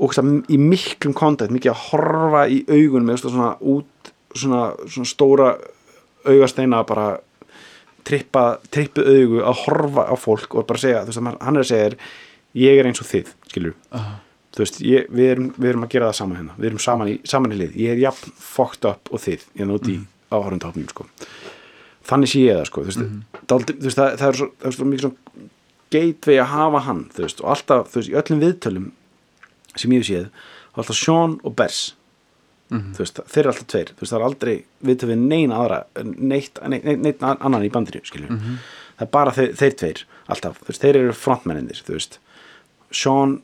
[0.00, 5.50] ógeðslega í miklum kontakt mikið að horfa í augun með svona út svona, svona stóra
[6.28, 7.10] augasteina bara
[8.06, 11.70] trippa, trippu augu að horfa á fólk og bara segja, þú veist, hann er að
[11.70, 11.90] segja
[12.60, 14.08] ég er eins og þið, skilur uh,
[14.54, 17.12] þú veist, ég, við, erum, við erum að gera það saman hérna við erum saman
[17.12, 20.02] í, saman í lið, ég er jafn fucked up og þið, ég er nóti mm.
[20.02, 21.06] í áhörundahopnum sko.
[22.10, 23.42] þannig sé ég það sko, þú veist, mm.
[23.52, 25.48] daldi, þú veist það, það, er svo, svo mikið svona
[25.90, 28.90] gateway að hafa hann, þú veist, og alltaf þú veist, í öllum viðtölum
[29.76, 31.94] sem ég hef séð, er alltaf Sean og Bess
[32.70, 32.92] Mhm.
[32.94, 36.60] þú veist, þeir eru alltaf tveir veist, það er aldrei viðtöl við neina aðra neitt,
[36.68, 38.58] neitt, neitt, neitt annan í bandinu skilju, Mhm.
[38.98, 41.82] það er bara þeir, þeir tveir alltaf, veist, þeir eru frontmennindir
[42.92, 43.42] Sean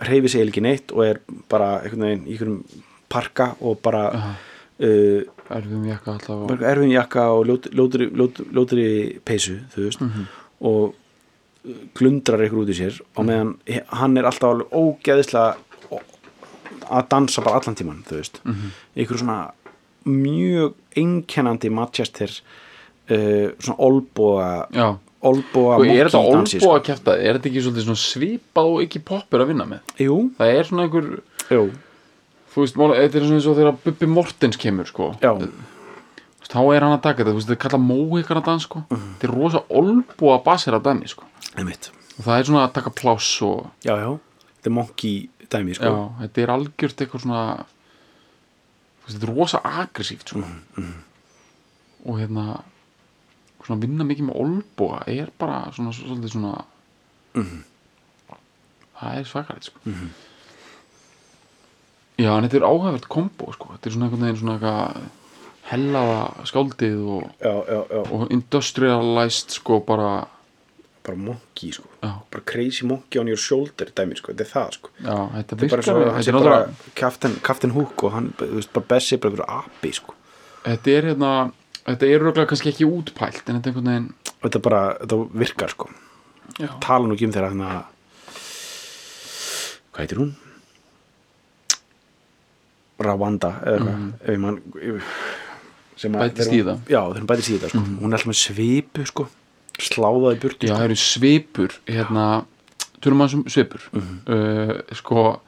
[0.00, 2.64] reyfi sig ekki neitt og er bara einhvern veginn í einhverjum
[3.08, 4.34] parka og bara Aha.
[4.80, 8.10] uh, erfum jakka alltaf og, erfin jakka og ljótri,
[8.52, 10.26] ljótri peysu, þú veist Mhm.
[10.62, 10.94] og uh,
[11.98, 15.56] glundrar ykkur út í sér og meðan he- hann er alltaf alveg ógeðislega
[16.86, 18.40] að dansa bara allan tíman, þú veist.
[18.44, 18.70] Mhm.
[19.02, 19.38] ykkur svona
[20.06, 22.30] mjög einkennandi Manchester
[23.10, 24.68] uh, svona olbúa
[25.26, 29.48] olbúa og er þetta olbúa kæfta er þetta ekki svona svipað og ekki poppur að
[29.50, 29.80] vinna með?
[29.90, 30.04] Sko.
[30.06, 31.08] Jú, það er svona einhver,
[31.50, 31.64] jú,
[32.54, 35.08] þú veist, þetta er svona eins og þegar Bubbi Mortens kemur sko.
[35.24, 35.32] Já
[36.48, 39.14] þá er hann að taka þetta, þú veist, þetta er kallað móhikana dans sko, Mhm.
[39.18, 41.24] þetta er rosa olbúa basera dæmi sko,
[41.56, 44.18] og það er svona að taka pláss og, Já, já,
[44.56, 45.84] þetta er monkey dæmi, sko.
[45.84, 47.64] Já, þetta er algjört eitthvað svona
[49.06, 50.38] þetta er rosa aggressíft sko.
[50.38, 50.94] Mhm,
[52.06, 52.62] og hérna
[53.64, 56.64] svona vinna mikið með olbúa er bara svona, svolítið svona
[57.34, 57.62] Mhm.
[59.00, 59.78] það er svakalegt sko.
[62.18, 65.02] Já, en þetta er áhæfvert kombo sko, þetta er svona einhvern veginn svona eitthvað
[65.70, 70.26] hellaða skáldið og, Já, já, já, og industrialized sko bara
[71.06, 71.86] bara monkey, sko.
[72.02, 74.90] Bara crazy monkey on your shoulder dæmi, sko, þetta er það, sko.
[75.04, 78.12] Já þetta er bara virkar svo, við- hann þetta er bara Captain, Captain Hook og
[78.16, 80.14] hann, þú veist, bara Bessi bara einhverju api, sko.
[80.66, 81.30] Þetta er hérna
[81.86, 84.08] þetta er röglega kannski ekki útpælt en þetta er einhvern veginn
[84.42, 85.90] þetta bara, þetta virkar, sko.
[86.58, 87.84] Já, tala nú ekki um þeirra þannig að
[89.92, 90.34] hvað heitir hún?
[92.98, 93.94] Ravanda eða
[94.24, 95.02] eitthvað
[95.96, 96.78] Bætist í það.
[96.88, 97.78] já, þeir hún bætist í það sko.
[97.78, 99.28] hún er alltaf með svipu sko.
[99.78, 100.76] sláðaði burtu já, sko.
[100.76, 102.44] það eru svipur hérna,
[103.00, 104.20] tölum maður sem svipur Mhm.
[104.28, 105.40] uh, sko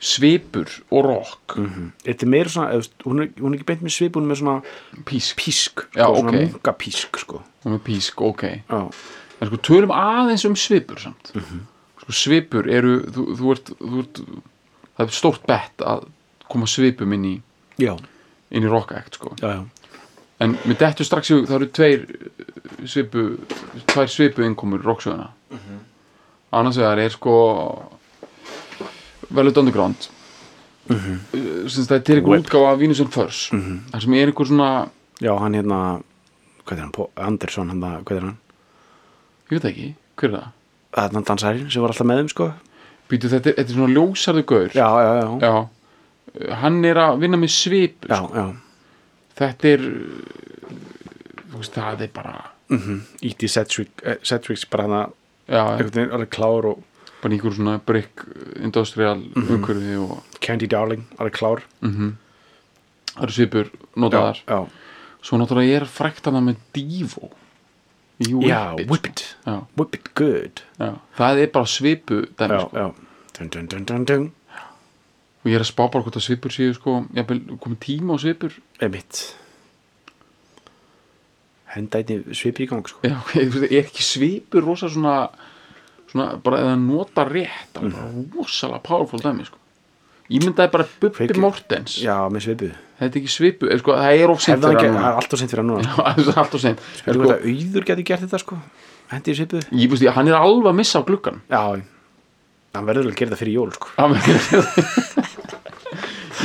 [0.00, 1.92] svipur og rock Mhm.
[2.04, 4.34] þetta er meira svona, eða, hún, er, hún er ekki beint með svipu hún er
[4.34, 4.62] með svona
[5.04, 6.52] písk, písk Já, sko, svona ok.
[6.52, 7.42] munka písk sko.
[7.84, 8.92] písk, ok já,
[9.40, 11.60] en sko tölum aðeins um svipur samt Mhm.
[12.00, 14.14] sko svipur eru þú, þú, ert, þú ert
[14.98, 16.06] það er stórt bett að
[16.48, 17.42] koma svipum inn í
[17.78, 17.98] já,
[18.50, 19.64] inn í rock act sko já, já.
[20.40, 23.24] en mér dettur strax í hug, það eru tveir uh, svipu
[23.86, 25.28] tvær svipu innkomur rocksöðuna
[26.52, 27.34] annars vegar er sko
[29.30, 30.08] Velvet Underground
[30.88, 31.18] mm -hmm.
[31.68, 33.80] það er til einhver útgáfa af Venus and Furs Mhm.
[33.92, 34.88] þar sem er einhver svona
[35.20, 36.00] já, hann hérna
[36.66, 38.36] hvað er hann, Andersson hann, það- hvað er hann
[39.50, 40.48] ég veit ekki, hver er það?
[40.94, 42.52] það er hann dansarinn sem var alltaf með þeim sko.
[43.08, 45.68] Býtu, þetta, þetta er svona ljósarðu gaur já, já, já, Já.
[46.28, 48.34] Uh, hann er að vinna með svip já, sko.
[48.34, 48.46] já.
[49.40, 49.86] þetta er
[51.48, 52.36] þú veist, það er bara
[52.68, 54.96] Mm Íti Sedgwick bara hann
[55.48, 56.82] að alveg klár og
[57.22, 58.24] bara einhver svona brick
[58.60, 61.64] industrial umhverfi og Candy Darling alveg klár.
[61.80, 62.16] Mm
[63.14, 64.42] það eru svipur notaðar.
[64.46, 64.58] Já,
[65.22, 67.32] svo náttúrulega er frækt hana með Divo
[68.18, 69.22] Whip já, It, whip it
[69.78, 70.62] whip it good
[71.16, 72.70] það er bara svipu dæmi, sko.
[72.76, 72.94] já.
[73.38, 74.32] Dun, dun, dun, dun, dun.
[75.48, 78.52] Og ég er að spá bara hvort að svipur séu sko, komið tíma á svipur.
[78.84, 79.22] Emitt
[81.68, 83.00] henda einni svipi í gang sko.
[83.04, 85.28] já, ég, er ekki svipur rosa svona,
[86.08, 88.30] svona bara eða nota rétt Mm.
[88.34, 89.56] rosalega powerful dæmi sko.
[90.32, 91.98] ég myndaði bara Bubbi Mortens.
[92.04, 92.70] Já, með svipu.
[92.98, 95.08] Þetta er ekki svipu, sko, það er of seint hefði hann fyrir ekki, hann það
[95.12, 95.90] er alltaf sent fyrir hann núna.
[96.08, 96.60] Alltaf
[96.98, 98.58] Spyrir sko, að auður geti gert þetta sko
[99.12, 99.60] hendi í svipu?
[99.72, 101.60] Ég veist, hann er alveg að missa á gluggan já,
[102.76, 103.88] hann verður vel að gera þetta fyrir jól sko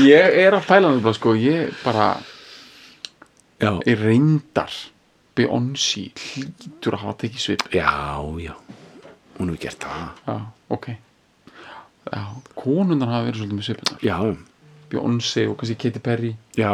[0.01, 2.15] ég er að pæla hann sko, ég bara
[3.61, 4.73] já, er reyndar
[5.33, 7.63] Beyoncé hlýtur að hafa tekið svip.
[7.73, 8.53] Já, já.
[9.39, 10.03] Hún hefur gert það.
[10.27, 10.35] Já,
[10.75, 10.89] ok.
[12.13, 12.21] Já,
[12.59, 14.17] konundan hafa verið svolítið með svipunar já,
[14.91, 16.33] Beyoncé og kannski Katy Perry.
[16.59, 16.73] Já,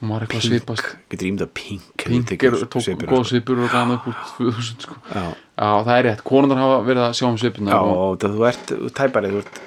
[0.00, 0.90] hún var eitthvað að svipast.
[1.12, 3.22] Getur að Pink Pink er, tók góð sko.
[3.30, 4.96] svipur og gana upp úr 2000 sko.
[5.12, 8.18] já, já, það er rétt, konundan hafa verið að sjá um svipunar já, og, og
[8.24, 9.60] það þú ert tæparið, þú ert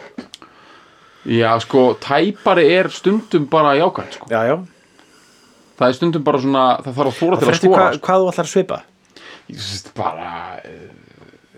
[1.25, 4.27] já, sko, tæpari er stundum bara jákvæmt sko.
[4.31, 4.55] já, já,
[5.79, 8.23] það er stundum bara svona, það þarf að þóra til það að skora hvað, hvað
[8.23, 8.79] þú ætlar að svipa?
[9.43, 11.03] Ég syns bara uh,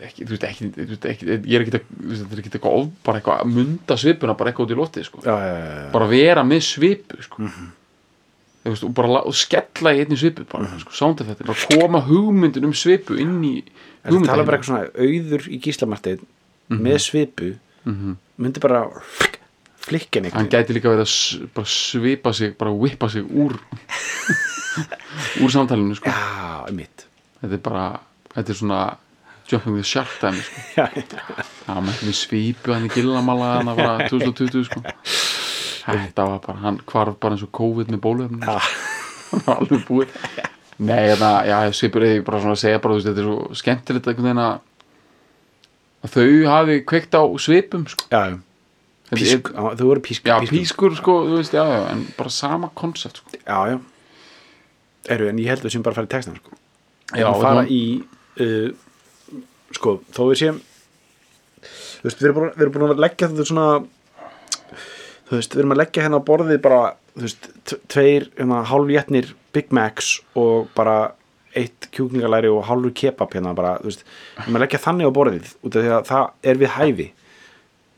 [0.05, 2.53] ekki, þú veist, ekki, þú veist, ekki ég er ekki, þú veist, þetta er ekki
[2.53, 5.23] eitthvað of, bara eitthvað að munda svipuna bara eitthvað út í loftið sko.
[5.25, 5.89] já, já, já, já.
[5.95, 7.49] bara vera með svipu sko.
[8.65, 12.03] þú veist, og bara og skella í einni svipu bara, sko, sound effect, bara koma
[12.05, 13.57] hugmyndin um svipu inn í
[14.05, 16.25] Er það tala bara hugmyndin eitthvað svona auður í gíslamartið
[16.75, 17.53] með svipu
[17.85, 18.85] myndi bara
[19.85, 23.57] flikkin hann gæti líka verið að svipa sig, bara whippa sig úr
[25.43, 26.09] úr samtalinu sko.
[26.11, 27.05] já, mitt
[27.41, 27.85] þetta er bara,
[28.35, 28.79] þetta er svona
[29.51, 30.65] jumping the shark dæmi sko.
[30.79, 30.87] já,
[31.65, 34.83] Já, með því svípu hann í gillamala hann bara 2020 sko
[35.85, 38.55] Þetta var bara, hann hvarf bara eins og COVID með bólöfnum já,
[39.29, 40.15] Hann var alveg búið
[40.81, 44.09] Nei, þetta, já, svipur eða bara svona að segja bara, veist, þetta er svo skemmtilegt
[44.11, 44.55] einhvern veginn að
[46.05, 48.05] að þau hafi kveikt á svipum sko.
[48.11, 48.35] já, já.
[49.19, 50.57] Písk, er- já, þú voru písk Já, pískur.
[50.59, 53.29] pískur, sko, þú veist, já, já en bara sama koncept, sko.
[53.45, 53.79] Já, já.
[55.15, 56.55] Eru, en ég held við sem bara að fara í textan sko.
[57.15, 57.81] Já, að fara við- í
[58.41, 58.71] uh,
[59.77, 60.61] sko, þó við séum
[61.65, 63.67] þú veist, við erum búin, við erum búin að leggja þetta svona
[65.25, 66.81] þú veist, við erum að leggja hérna á borðið bara,
[67.15, 67.47] þú veist,
[67.89, 70.97] tveir hérna, hálfjætnir Big Macs og bara
[71.55, 74.03] eitt kjúkningalæri og hálfur kebab hérna bara, þú veist,
[74.35, 77.07] við erum að leggja þannig á borðið út af því að það er við hæfi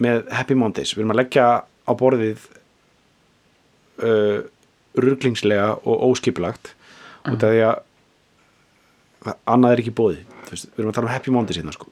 [0.03, 2.45] með Happy Mondays, við erum að leggja á borðið
[4.03, 4.39] uh,
[4.97, 6.73] ruglingslega og óskipulagt
[7.27, 7.77] út af því að
[9.27, 10.19] það- annað er ekki bóði
[10.49, 11.89] veist, við erum að tala um Happy Mondays hérna sko.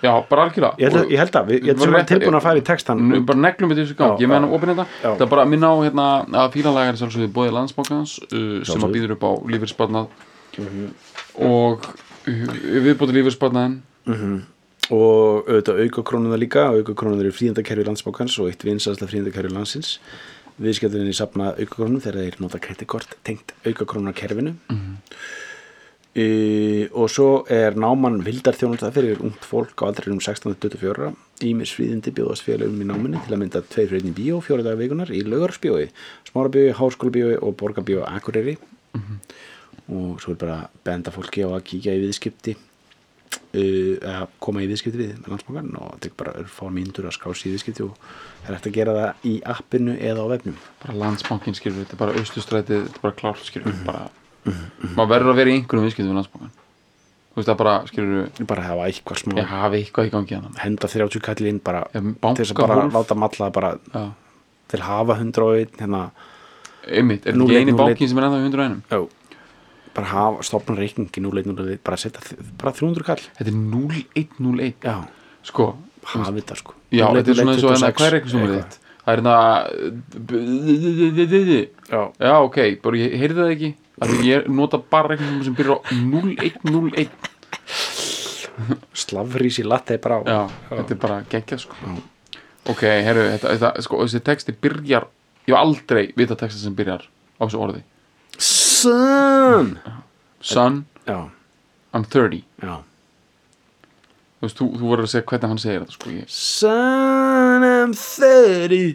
[0.00, 0.78] Já, bara algjörlega.
[0.80, 2.62] Ég held, að- ég held að, við, ég held að rétt- tilbúin að fara í
[2.64, 4.86] textan Nú, bara neglum við þessu gang, Já, ég meðan opinn þetta.
[5.02, 6.06] það er bara að minna á hérna
[6.40, 10.08] að fílalægar sjálfsögðu bóði landsbókans uh, sem að býður upp á lífyrsparnað
[10.56, 10.86] Mhm.
[11.46, 13.76] og uh, viðbóti lífyrsparnaðin
[14.90, 16.66] og auðvitað auka krónuða líka.
[16.74, 19.96] Auka krónuða eru fríðandakerfi landsbókans og eitt vinsast fríðandakerfi landsins.
[20.60, 24.56] Viðskipturinni safna auka krónu þegar þeir nota kreditkort tengt auka krónuða kerfinu
[26.12, 31.14] e, og svo er náman vildarþjónustað fyrir ungt fólk á aldrinum 16-24
[31.48, 35.08] Ímis fríðindi bjóðast félagum í náminni til að mynda tveir í bíó fjóra daga vikunar
[35.14, 35.86] í laugarsbjói,
[36.28, 38.58] smárabjói, háskólabjói og borgarbjói Akureyri.
[39.88, 42.58] Og svo er bara benda fólki á að kíkja í viðskipti
[43.54, 47.14] að koma í viðskipti við með landsbankan og það er bara að fá myndur að
[47.16, 47.96] skrá sig í viðskipti og
[48.44, 50.56] það er eftir að gera það í appinu eða á vefnum.
[50.84, 53.84] Bara landsbankin skilur, þetta er bara austustrætið þetta er bara klárt skilur Mhm.
[53.86, 54.10] bara,
[54.96, 56.52] maður verður að vera í einhverjum viðskiptum við landsbankan
[57.30, 60.56] þú veist það bara skilur bara hafa eitthvað smá ég hafi eitthvað í gangi hann
[60.58, 62.94] henda 30 kallið inn bara Já, til þess að bara bankahólf.
[62.94, 64.04] láta matla bara Já,
[64.68, 66.10] til hafa 101 hérna,
[66.88, 68.82] einmitt, er þetta ekki eini bankin sem er ennþá í 100 einum?
[68.90, 69.08] Já,
[69.96, 72.20] bara hafa stopna reikningi 0101 bara setja
[72.60, 73.22] bara 300 kall.
[73.38, 74.96] Þetta er 0101 já,
[75.50, 75.64] sko,
[76.12, 76.76] hafa þetta sko.
[76.90, 78.32] Já, þetta er svona eins og hérna, 26 hvað er eitthvað.
[78.34, 78.74] sem er þitt.
[79.00, 79.36] Það er hérna
[81.90, 83.70] já, já, ok, bara ég heyrði það ekki.
[84.00, 87.08] Því ég nota bara eitthvað sem byrjar á 0101
[89.00, 90.22] slafrís í latte bara á.
[90.24, 90.40] Já,
[90.74, 91.74] þetta er bara geggjað sko.
[92.70, 95.04] Ok, herru, þetta, sko, þessi texti byrjar
[95.48, 97.06] ég hef aldrei vita texti sem byrjar
[97.40, 97.82] á þessu orði
[98.80, 99.74] son
[100.40, 101.18] son, já,
[101.92, 102.76] I'm 30 já.
[104.40, 107.92] Þú veist, þú, þú voru að segja hvernig hann segir þetta sko ég, son I'm
[107.96, 108.94] 30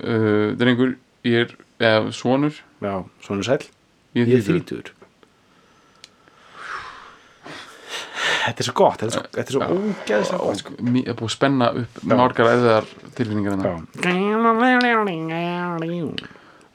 [0.00, 0.96] uh, drengur,
[1.28, 2.94] ég er eða sonur, já,
[3.26, 3.60] svona sæl
[4.16, 4.94] ég er 30 þrítur
[8.40, 10.74] þetta er svo gott þetta er svo, þetta er svo ógeðslega gott sko.
[10.80, 12.88] Mér er búið að spenna upp margar eððar
[13.18, 14.04] tilfinningar hérna já.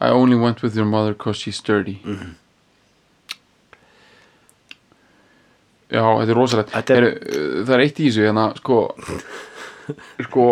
[0.01, 2.35] I only went with your mother cause she's dirty Mhm.
[5.91, 7.65] Já, þetta er rosalegt Þetta er- er...
[7.65, 8.77] Það er eitt í þessu hérna, sko
[10.27, 10.45] sko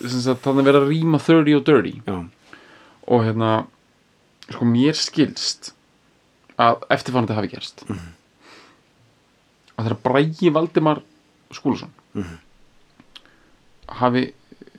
[0.00, 2.16] þannig verið að rýma 30 og dirty já,
[3.10, 3.50] og hérna
[4.50, 5.72] sko mér skilst
[6.60, 8.08] að eftirfannandi hafi gerst Mhm.
[9.76, 11.02] að þegar Bragi Valdimar
[11.52, 12.38] Skúlason Mhm.
[14.00, 14.24] hafi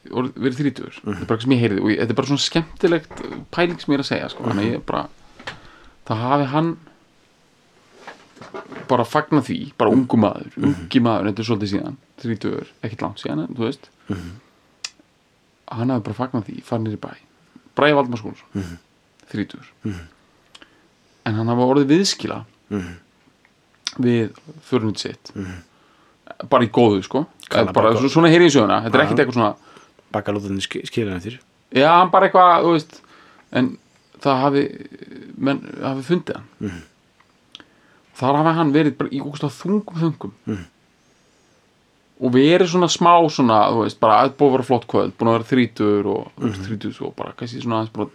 [0.10, 1.14] verið þrítugur Mhm.
[1.14, 3.22] þetta er bara sem ég heyrði og ég, þetta er bara svona skemmtilegt
[3.52, 4.44] pæling sem ég er að segja sko.
[4.44, 5.10] að ég bara
[6.08, 6.78] það hafi hann
[8.90, 10.66] bara fagna því, bara ungu maður Mhm.
[10.74, 14.32] ungi maður, þetta er svolítið síðan þrítugur, ekkert langt síðan, en þú veist Mhm.
[15.72, 17.14] hann hafi bara fagnað því, farið niður í bæ
[17.76, 18.78] Bragi Valdimar Skúlason Mhm.
[19.32, 19.68] þrítugur
[21.26, 22.96] en hann hafa orðið viðskila Mhm.
[24.00, 24.32] við
[24.64, 25.32] förnut sitt
[26.50, 29.34] bara í góðu sko bara, bara- svo- svona heyri í söguna, þetta er ekkert eitthvað
[29.34, 29.56] svona
[30.12, 31.40] bakalóðinni skilja eftir
[31.74, 33.02] já, hann bara eitthvað, þú veist
[33.52, 33.78] en
[34.22, 34.64] það hafi
[35.38, 36.82] menn hafi fundið hann Mhm.
[38.22, 40.66] þar hafi hann verið bara í ógustlega þungum þungum Mhm.
[42.22, 45.30] og verið svona smá svona, þú veist, bara að búið að vera flott kvöld búin
[45.32, 46.50] að vera þrítur og mm.
[46.52, 46.66] -hmm.
[46.68, 48.10] þrítur svo bara, kannski svona aðeins bara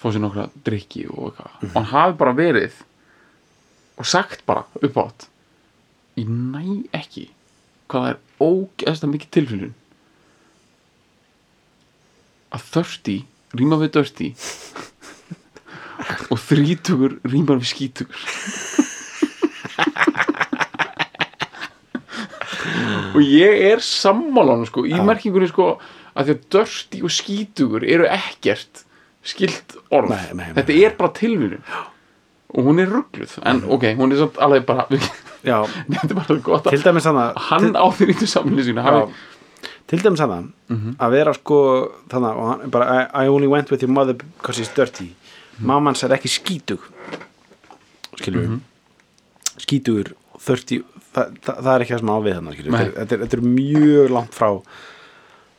[0.00, 1.66] fá sér nokkra drikki og eitthvað Mhm.
[1.66, 2.72] og hann hafi bara verið
[3.98, 5.26] og sagt bara upp átt
[6.16, 7.28] ég næ ekki
[7.88, 9.74] hvað það er ógeðslega mikið tilfylgjun
[12.56, 13.16] að þörsti
[13.56, 14.30] rýma við dörsti
[16.32, 18.24] og þrítugur rýmar við skítugur.
[23.16, 25.76] Og ég er sammálan sko, í merkingunni sko
[26.16, 28.84] að því að dörsti og skítugur eru ekkert
[29.26, 30.12] skilt orð.
[30.12, 30.56] Nei, nei, nei.
[30.58, 31.62] þetta er bara tilvíðun
[32.56, 36.68] og hún er ruggluð en ok, hún er samt alveg bara þetta er bara gott
[36.70, 38.38] til að hann á því rítu Já,
[38.86, 39.16] hafi,
[39.86, 40.50] til dæmis þannig
[41.00, 41.58] að vera sko
[42.10, 45.12] þannig hann bara I, I only went with your mother because she's dirty.
[45.62, 46.82] Mamman sér ekki skítug
[48.18, 50.10] skilur við skítugur
[50.42, 50.82] 30
[51.14, 54.10] það, það, það er ekki það sem á við þannig þetta, er- þetta er mjög
[54.12, 54.50] langt frá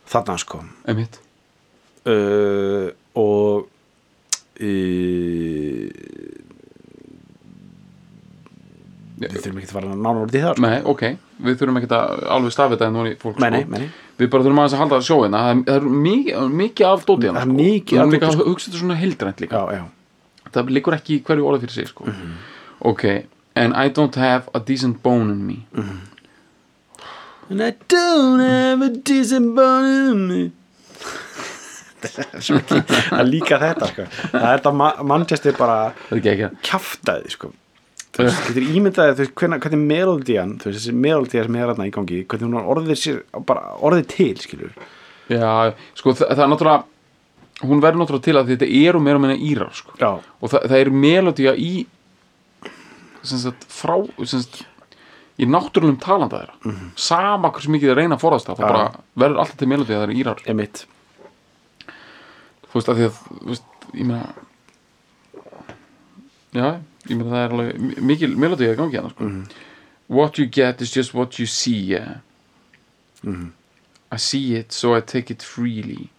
[0.08, 0.60] þarna sko.
[2.08, 2.88] Uh,
[3.20, 3.66] og
[4.64, 6.37] uh,
[9.18, 10.64] við þurfum ekki að fara nánar út í það sko.
[10.68, 11.04] Nei, ok,
[11.48, 13.72] við þurfum ekki að alveg stafið þetta núna í fólk nei, sko.
[13.74, 13.88] nei.
[14.18, 17.32] Við bara þurfum aðeins að halda sjóina Það er, það er mikið, mikið af dótið
[17.32, 18.38] Það er mikið af af dóti, dótið sko.
[18.38, 18.52] sko.
[18.52, 22.14] Hugsa þetta svona heildrænt líka já, já, Það liggur ekki hverju orðið fyrir sig sko.
[22.92, 23.04] Ok,
[23.58, 25.58] and I don't have a decent bone in me
[27.50, 30.42] And I don't have a decent bone in me
[32.08, 34.04] Það er líka þetta sko.
[34.32, 35.78] Það er þetta ma Manchester bara
[36.62, 37.50] kjaftaði sko.
[38.18, 41.72] Þú veist, getur ímyndaði þú veist, hvernig, hvernig melodían þú veist, þessi melodía sem er
[41.72, 44.78] hérna í gangi hvernig hún orðið sér, bara orðið til skilur
[45.28, 46.86] Já, sko, það, það er náttúrulega
[47.58, 49.96] Hún verður náttúrulega til að þetta eru meira meina írar sko.
[49.98, 51.72] Já, og það, það er melodía í
[53.26, 54.60] sem sagt, frá sem sagt,
[55.42, 56.76] í náttúrulegum talanda þeirra.
[57.02, 58.84] Sama hversu mikið það reyna að forðast það það bara
[59.24, 60.84] verður alltaf til það eru írar emitt
[62.68, 64.28] þú veist að því að þú veist, ég meina
[66.58, 66.68] já,
[67.10, 69.30] ég meina það er alveg mi- mikil melodía í gangi hérna sko.
[70.10, 72.18] what you get is just what you see yeah.
[74.12, 76.10] I see it so I take it freely.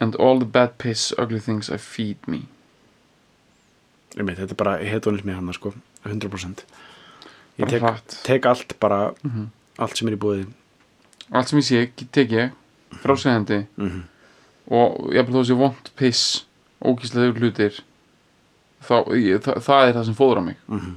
[0.00, 2.42] And all the bad piss ugly things I feed me.
[4.16, 5.72] Emitt, þetta er bara hedonismi hann sko,
[6.04, 6.62] 100%
[7.58, 9.00] ég Bara tek, tek allt bara
[9.78, 10.46] allt sem er í búið
[11.32, 12.52] allt sem ég sé, tek ég
[13.02, 14.02] frásæðandi Mhm.
[14.70, 16.44] og ég þó þessi vond piss
[16.84, 17.80] ógíslega hlutir
[18.86, 20.56] þá, ég, það, það er það sem fóður á mig.
[20.68, 20.94] Mhm.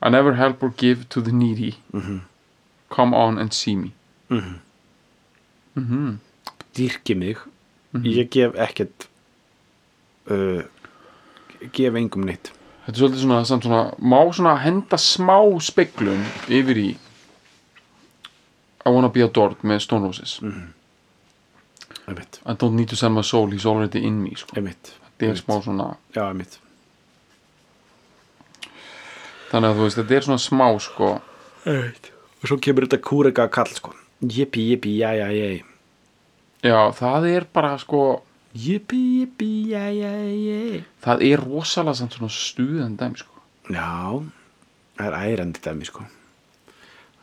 [0.00, 1.74] I never help or give to the needy.
[1.92, 2.20] Mhm.
[2.90, 3.92] come on and see me.
[4.30, 4.54] Mhm.
[5.76, 6.18] Mhm.
[6.74, 7.36] dýrki mig.
[7.94, 9.06] Ég gef ekkert
[10.30, 10.62] uh,
[11.72, 12.52] gef engum neitt.
[12.86, 16.88] Þetta er svolítið svona, svona má svona henda smá speglun yfir í
[18.86, 20.38] I wanna be adored með Stone Roses.
[22.08, 24.54] Emitt, I don't need to sell my soul, he's already in me sko.
[24.56, 26.58] þetta er smá svona já, emitt
[29.50, 31.10] þannig að þú veist, þetta er svona smá sko.
[31.68, 33.94] Emitt og svo kemur þetta kúrega kall sko.
[34.22, 35.28] Jippi, jippi, já, já,
[36.62, 38.22] já það er bara sko
[38.54, 43.42] jippi, já, já, já það er rosalega samt svona stuðan dæmi sko.
[43.70, 44.22] já,
[44.98, 46.06] það er ærandi dæmi sko.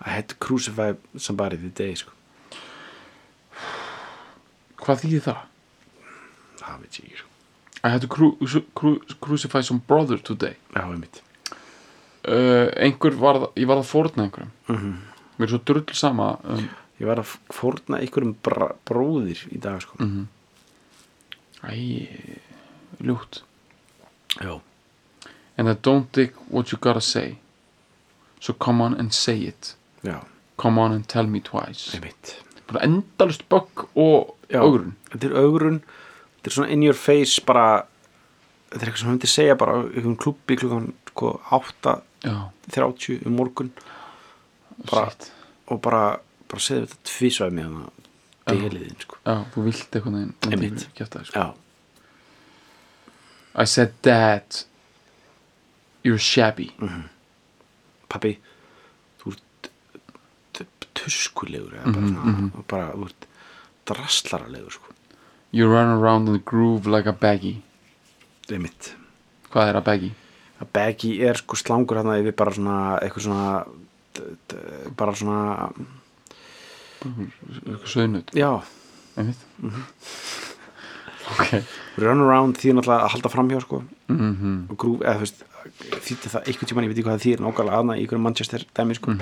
[0.05, 2.11] I had to crucify somebody the day sko.
[4.79, 5.43] Hvað þýðir það?
[6.59, 7.29] það veit ég ekki sko.
[7.85, 8.31] I had to cru
[8.75, 10.55] cru crucify some brother today.
[10.75, 11.24] Já, emitt
[12.27, 14.51] uh, einhver var, ég var að fórna einhverjum.
[14.67, 14.95] Mhm.
[15.37, 16.69] mér er svo drull sama um,
[16.99, 18.35] ég var að fórna einhverjum
[18.85, 19.97] bróðir í dag sko.
[19.99, 20.27] Mhm.
[21.63, 22.07] æ,
[23.01, 23.41] ljútt
[24.39, 24.59] já,
[25.57, 27.37] and I don't dig what you gotta say.
[28.39, 29.75] So come on and say it.
[30.03, 30.19] Já,
[30.57, 31.97] come on and tell me twice.
[32.81, 34.59] Endalust bögg og Já.
[34.61, 35.79] augrun þetta er augrun
[36.41, 37.85] þetta er svona in your face bara
[38.69, 41.39] þetta er eitthvað sem hann myndi segja bara á einhvern klubbi klukkan sko,
[42.25, 43.71] 8.30 já, um morgun.
[44.91, 45.11] Bara,
[45.71, 46.01] og bara,
[46.49, 47.91] bara segðu þetta tvísvæði með hana
[48.49, 49.19] deliðin sko.
[49.25, 51.45] já, þú vilt eitthvað kjafta, sko.
[53.55, 54.65] I said dad
[56.03, 56.71] you're shabby.
[58.11, 58.35] Pappi
[59.21, 59.69] þú ert
[60.95, 63.29] tuskulegur eða bara, svona, og bara þú ert
[63.85, 64.91] draslaralegur sko.
[65.51, 67.61] you run around in the groove like a baggy.
[68.47, 68.95] Það er mitt
[69.55, 70.11] hvað er a baggy?
[70.61, 73.47] Að baggy er sko slangur hann yfir bara svona eitthvað svona
[74.95, 75.39] bara svona
[77.05, 78.51] eitthvað söðnut já,
[79.17, 79.45] einmitt.
[81.25, 81.55] Ok.
[81.97, 83.79] Run around því náttúrulega að halda framhjá sko.
[84.13, 85.39] Mm og grúf, eða þú veist
[86.05, 88.65] þýtti það einhvern tímann, ég veit ekki hvað það þýr nákvæmlega aðna í einhverjum Manchester
[88.77, 89.15] dæmi sko.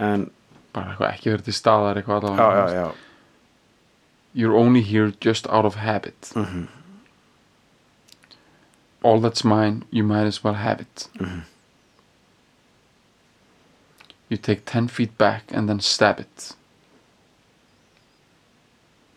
[0.00, 0.24] En,
[0.72, 2.86] bara eitthvað ekki verið til staðar eitthvað já, allavega já, já.
[4.40, 6.32] You're only here just out of habit.
[6.32, 6.64] Mhm.
[9.02, 11.08] All that's mine you might as well have it.
[14.28, 16.54] You take 10 feet back and then stab it.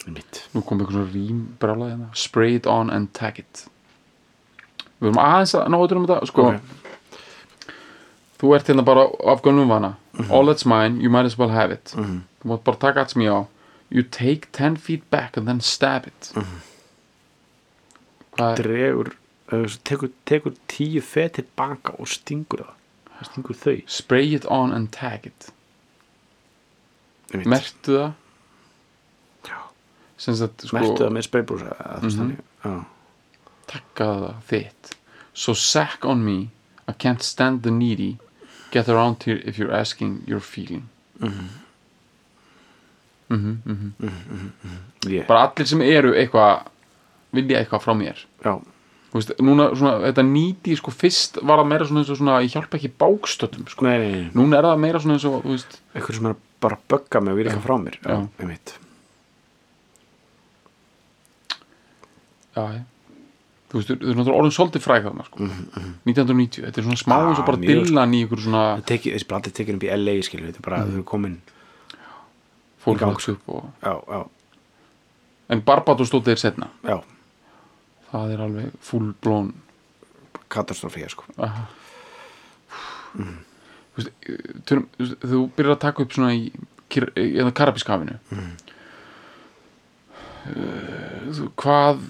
[0.08, 2.10] Mitt nú kom svona rím brála hérna.
[2.16, 3.66] Spray it on and tag it.
[5.02, 6.60] Við erum aðeins að ná út um þetta sko, Ok.
[8.40, 9.96] þú ert hérna bara af gönnum vana.
[10.30, 11.94] All that's mine, you might as well have it.
[11.96, 12.22] Mhm.
[12.44, 13.48] þú mátt bara taka alls mjög á.
[13.90, 16.32] You take 10 feet back and then stab it.
[16.36, 16.62] Mhm.
[18.38, 19.12] hvað er dregur
[19.84, 22.76] tekur, tekur tíu fet tilbaka og stingur það.
[23.16, 23.78] Það stingur þau.
[23.88, 25.50] Spray it on and tag it.
[27.46, 28.14] Mertu það?
[30.16, 32.10] Sko mertu það með spraybrúsa mm.
[32.10, 32.36] -hmm.
[32.64, 32.86] já.
[33.68, 34.96] Takka það þitt.
[35.34, 36.50] So sack on me.
[36.88, 38.18] I can't stand the needy.
[38.72, 40.90] Get around here if you're asking your feeling.
[41.20, 41.50] Mhm.
[43.28, 44.78] mhm, mhm.
[45.08, 46.68] Ég, bara allir sem eru eitthvað
[47.32, 48.26] vilja eitthvað frá mér.
[48.44, 48.62] Já,
[49.16, 52.56] veist, núna svona, þetta nýti sko fyrst var það meira svona eins og svona ég
[52.56, 53.88] hjálpa ekki bákstötum sko.
[53.88, 55.60] nei, nei, nei núna er það meira svona eins og þú
[55.96, 57.46] eitthvað sem er bara að bögga mig og Já.
[57.46, 58.20] eitthvað frá mér já, Já.
[58.42, 58.76] einmitt
[62.56, 62.66] já,
[63.72, 65.50] þú veist, þú veist, náttúrulega orðin svolítið fræg þarna sko.
[66.06, 67.72] 1990, þetta er svona smá eins og bara sko.
[67.72, 70.96] dillan í ykkur svona þessi blandi tekin upp í LA skilur þetta er bara, þau
[71.00, 71.36] eru komin
[72.86, 73.68] fólk vaks upp og...
[73.82, 74.22] já, já,
[75.56, 77.00] en Barbados stóð þeir setna já,
[78.16, 79.52] það er alveg full blown
[80.52, 81.66] katastrófía sko Aha.
[83.96, 84.06] Þú
[84.68, 84.80] þú
[85.24, 88.56] þú byrjar að taka upp svona í, í eða Karabískafinu mm.
[91.56, 92.02] hvað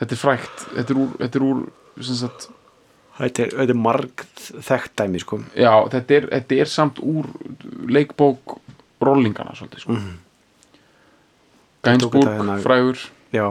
[0.00, 1.64] þetta er frækt þetta er úr, þetta er úr
[2.08, 2.48] sagt,
[3.20, 4.24] þetta er, þetta er marg
[4.70, 7.28] þekkt dæmi sko já, þetta er, þetta er samt úr
[7.86, 8.56] leikbók
[9.06, 9.96] rollingana svolítið sko.
[9.96, 10.12] Tók
[11.84, 13.46] þetta Gainsbourg, hérna- frægur já,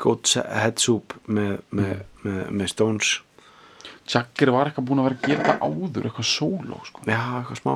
[0.00, 3.10] Goat's Head Soup með, með, með, með Stones
[4.10, 7.04] Jagger var eitthvað búin að vera að gera þetta áður eitthvað sóló sko.
[7.06, 7.74] já, eitthvað smá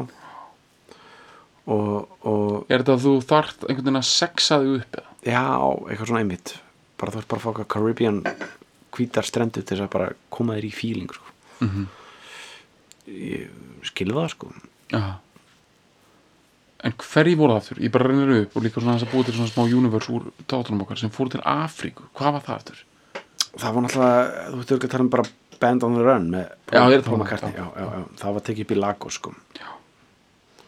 [1.64, 5.12] og, og er þetta að þú þart einhvern veginn að sexa þig upp eða?
[5.24, 5.44] já,
[5.88, 6.54] eitthvað svona einmitt
[7.00, 8.18] bara þú ert bara að fá eitthvað Caribbean
[8.94, 11.32] hvítar strendur til þess að bara koma þér í fíling sko.
[11.64, 11.86] Mhm.
[13.10, 14.52] ég skilði það sko
[14.94, 15.02] Já
[16.85, 17.78] En hverji voru það aftur?
[17.80, 20.26] Ég bara reynir upp og líka svona þess að búið til svona smá universe úr
[20.51, 22.82] tátunum okkar sem fóru til Afríku Hvað var það aftur?
[23.55, 25.24] það var náttúrulega, þú veist ekki að tala um bara
[25.62, 28.78] Band on the Run með Já, það, já, já, já, það var tekið upp í
[28.82, 29.32] Lagos sko.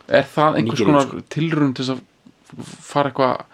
[0.06, 1.22] Er það einhvers Nígeríu, konar sko.
[1.34, 2.02] tilraun til að
[2.86, 3.44] fara eitthvað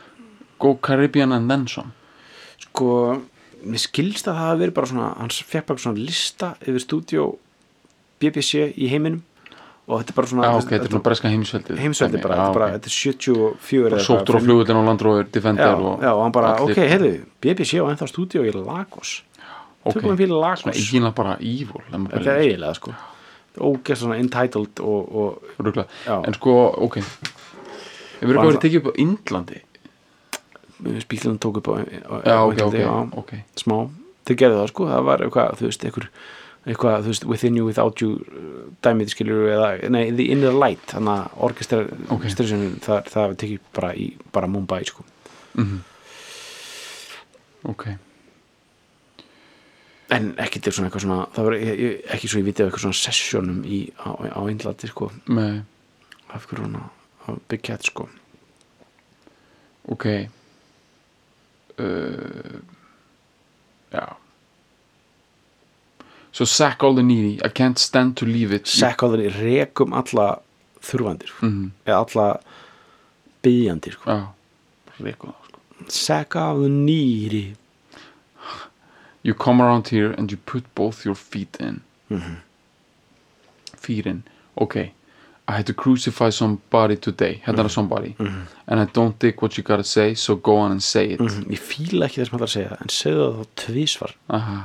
[0.63, 1.95] Go Caribbean and then some?
[2.63, 2.91] sko,
[3.65, 7.25] mér skilst að það hafi verið bara svona, hans fekk bara svona lista yfir stúdíó
[8.23, 9.23] BBC í heiminum
[9.89, 12.43] og þetta er bara svona Já, ok, þetta er svona breska heimsveldið heimsveldi bara, Já,
[12.43, 12.74] þetta er bara, ok.
[12.76, 16.33] þetta er 74 eða Sóttur á flugullin á Landróður, Defender já, og já, og hann
[16.37, 17.12] bara, allir- ok, heyrðu,
[17.43, 19.22] BBC á ennþá stúdíó í Lagos.
[19.83, 22.95] Ok, tökum við fyrir svona Lagos eiginlega bara evil þetta er eiginlega, sko.
[23.59, 25.43] Ógeðst svona entitled og, og.
[26.24, 26.55] En sko,
[26.87, 26.97] ok.
[27.03, 29.61] Eitthvað Var verið það- tekið upp á Indlandi?
[31.03, 33.76] spílunum tók upp á, á, Já, á ok, ok, smá,
[34.26, 34.87] þeir gerðu það sko.
[34.91, 36.09] Það var eitthvað, þú veist, eitthvað
[36.63, 40.95] eitthvað, þú veist, within you, without you uh, dæmið skilur eða, nei, the inner light
[40.95, 42.15] þannig að orkestra Ok.
[42.15, 42.37] okay.
[42.87, 45.05] það, það var tekið bara í, bara Mumbai sko.
[47.63, 47.87] Ok,
[50.13, 51.57] en ekki til svona eitthvað svona það var
[52.15, 55.09] ekki svo ég vitið eitthvað svona sessionum í, á, á Indlandi sko.
[55.33, 55.63] Með
[56.33, 56.85] af hverju svona,
[57.25, 58.09] á Big Cat sko.
[59.93, 60.09] Ok.
[61.81, 62.61] Uh,
[63.93, 64.05] Já
[66.33, 67.39] So sack all the needy.
[67.45, 68.64] I can't stand to leave it.
[68.64, 70.39] Sekkaður í rekum alla
[70.80, 71.47] þurfandir sko.
[71.47, 72.41] mm, eða alla
[73.45, 74.11] bygjandir sko.
[74.11, 74.26] Já
[75.03, 75.61] Rekum það sko.
[75.89, 77.45] Sekkaður nýri
[79.24, 81.83] You come around here and you put both your feet in.
[82.11, 82.37] Mhm.
[83.76, 84.24] Feet in.
[84.61, 84.93] Okay.
[85.49, 87.35] I had to crucify somebody today.
[87.35, 87.45] Mhm.
[87.55, 88.16] Hérna er somebody.
[88.66, 91.20] And I don't dig what you gotta say So go on and say it.
[91.20, 94.14] Mm, ég fíla ekki þess að maður að segja en segðu það þá tvísvar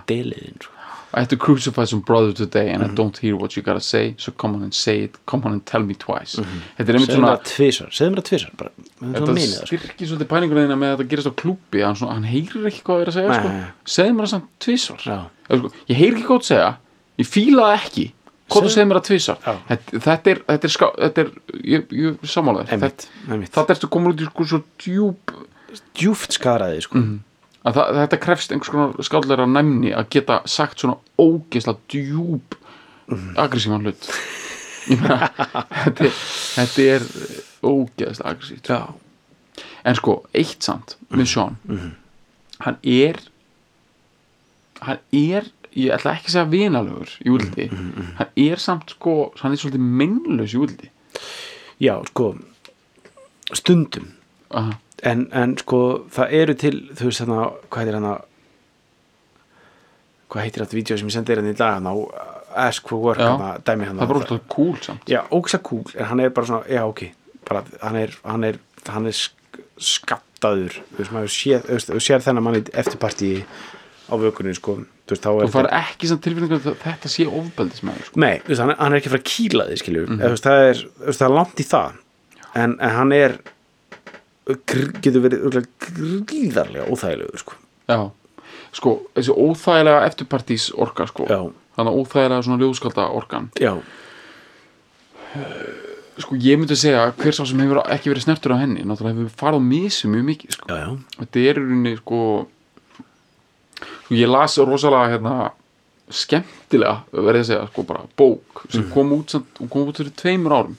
[0.08, 0.74] deliðin sko.
[1.14, 2.92] I had to crucify some brother today and Mhm.
[2.92, 5.54] I don't hear what you gotta say so come on and say it, come on
[5.54, 6.36] and tell me twice
[6.78, 9.66] Þetta er einmitt svona það segðu mér það bara, það Þetta það sko.
[9.68, 13.02] styrkir svolítið pælingulegina með að þetta gerist á klúbbi hann, hann heyrir ekki hvað það
[13.02, 13.50] er að segja sko.
[13.86, 15.20] segðu mér það samt tvísvar Já.
[15.50, 16.78] Eða, sko, ég heyri ekki hvað það segja
[17.18, 18.06] ég fíla það ekki
[18.48, 19.54] hvað þú segir mér það tvísvar Já.
[19.70, 21.32] þetta, þetta er, þetta er, ská, þetta er
[21.64, 25.18] ég, ég sammála þér Þetta- þetta ertu komin út í sko svo djúb
[25.96, 27.00] djúft skaraði sko.
[27.68, 32.58] Að það, þetta krefst einhvers konar skállega næmni að geta sagt svona ógeðslega djúb
[33.08, 33.38] Mhm.
[33.40, 34.08] aggressívan hlut.
[34.90, 35.30] Meina,
[35.86, 36.10] þetta,
[36.58, 37.06] þetta er
[37.64, 38.82] ógeðslega aggressíft já,
[39.88, 41.56] en sko, eitt samt með Sean.
[42.66, 43.22] Hann er
[44.82, 45.48] hann er
[45.78, 47.70] ég ætla ekki að segja vinalegur í útliti.
[47.72, 50.90] Mm, hann er samt sko hann er svolítið mennlaus í útliti.
[51.80, 52.34] Já, sko
[53.56, 54.12] stundum
[54.52, 54.76] Aha.
[55.04, 55.82] En, en sko
[56.14, 58.16] það eru til þú veist hérna, hvað heitir hérna
[60.28, 61.98] hvað heitir þetta vídeo sem ég sendi þér hérna í dag hérna á
[62.58, 64.02] Ask for Work hérna, dæmi hérna.
[64.02, 65.10] Það bara útliti cool samt.
[65.12, 67.04] Já, ógsa cool, en hann er bara svona já, ok,
[67.46, 69.38] bara, hann er hann er, hann er sk
[69.78, 70.78] skattaður.
[70.94, 73.32] Þú veist, maður séð, þú sér þennan mann í eftirparti
[74.08, 74.78] á vökunni, sko.
[75.08, 78.22] Þú veist, þá er þú fara ekki samt tilfinningar að þetta sé ofbeldismæður sko.
[78.24, 80.18] Nei, þú veist, hann, er, hann er ekki að fara að kýla því skilju, mm
[80.18, 80.42] -hmm.
[80.48, 80.82] það, er,
[81.12, 82.02] það er langt í það.
[82.56, 83.38] En, en hann er
[84.48, 85.68] getur verið
[86.30, 87.58] gríðarlega óþægilegur sko.
[87.90, 88.00] já,
[88.76, 91.28] sko þessi óþægilega eftirpartís orka sko.
[91.28, 91.42] Já.
[91.78, 93.50] þannig að óþægilega svona ljóðskalda orkan.
[93.62, 93.74] Já,
[96.18, 99.40] sko ég myndi segja hver sá sem hefur ekki verið snertur á henni náttúrulega hefur
[99.42, 100.70] farið á misu mjög mikið sko.
[100.72, 100.90] já, já,
[101.20, 102.22] þetta er í rauninni sko
[104.08, 105.36] sko ég las rosalega hérna
[106.08, 110.56] skemmtilega verið að segja sko bara bók sem kom út hún kom út fyrir tveimur
[110.56, 110.78] árum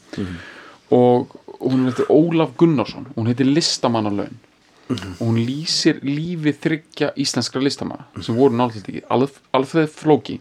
[0.90, 3.08] og hún eftir Ólaf Gunnarsson.
[3.16, 4.36] Hún heitir Listamannalaun.
[4.88, 10.38] Og hún lýsir lífi þryggja íslenskra listamanna sem voru náttúrulega ekki Alf, Flóki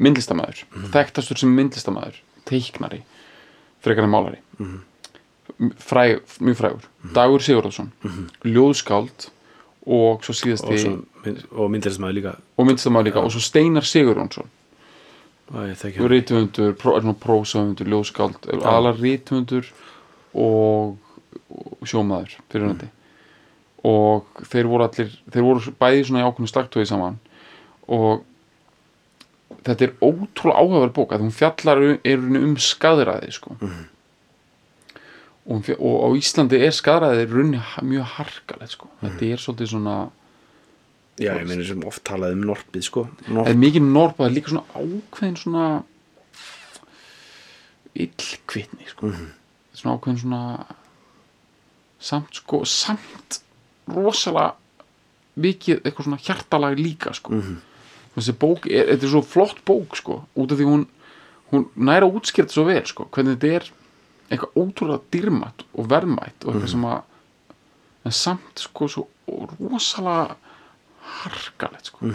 [0.00, 0.62] myndlistamæður,
[0.94, 3.02] þekktastur sem myndlistamæður teiknari,
[3.84, 4.40] frekar en málari.
[5.82, 6.86] Fræg, mjög frægur.
[7.12, 7.90] Dagur Sigurðarsson
[8.46, 9.28] ljóðskáld
[9.84, 12.34] og svo síðasti og, og myndlismæður líka.
[12.56, 13.24] Og myndlistamæður líka.
[13.26, 14.48] Og svo Steinar Sigurjónsson
[15.50, 16.74] Rítumundur,
[17.18, 19.70] prósahundur, ljóðskáld aðalega rítumundur
[20.38, 20.96] og,
[21.50, 22.90] og sjómaður fyrir hann
[23.90, 27.16] og þeir voru allir þeir voru bæði svona í ákveðinu slagtói saman
[27.90, 28.26] og
[29.66, 33.56] þetta er ótrúlega áhugaverð bók að hún fjallar er um skadræði sko.
[35.46, 38.90] og, hún fjall- og á Íslandi er skadræði runni mjög harkalegt sko.
[39.02, 39.96] þetta er svolítið svona
[41.20, 43.06] Já, ég meina sem oft talað um norpið sko.
[43.28, 45.64] Norp, er mikið norp og það er líka svona ákveðin svona
[48.00, 49.10] illkvitni sko.
[49.76, 50.42] svona ákveðin svona
[52.00, 53.40] samt sko samt
[53.90, 54.54] rosalega
[55.40, 57.42] mikið eitthvað svona hjartalag líka sko.
[58.16, 60.88] þessi bók er, þetta er svo flott bók sko, út af því hún
[61.50, 63.70] hún næra útskýrt svo vel sko, hvernig þetta er
[64.30, 67.00] eitthvað ótrúlega dýrmætt og verðmætt og eitthvað sem að
[68.06, 69.08] en samt sko svo
[69.58, 70.36] rosalega
[71.20, 72.10] harkalegt sko.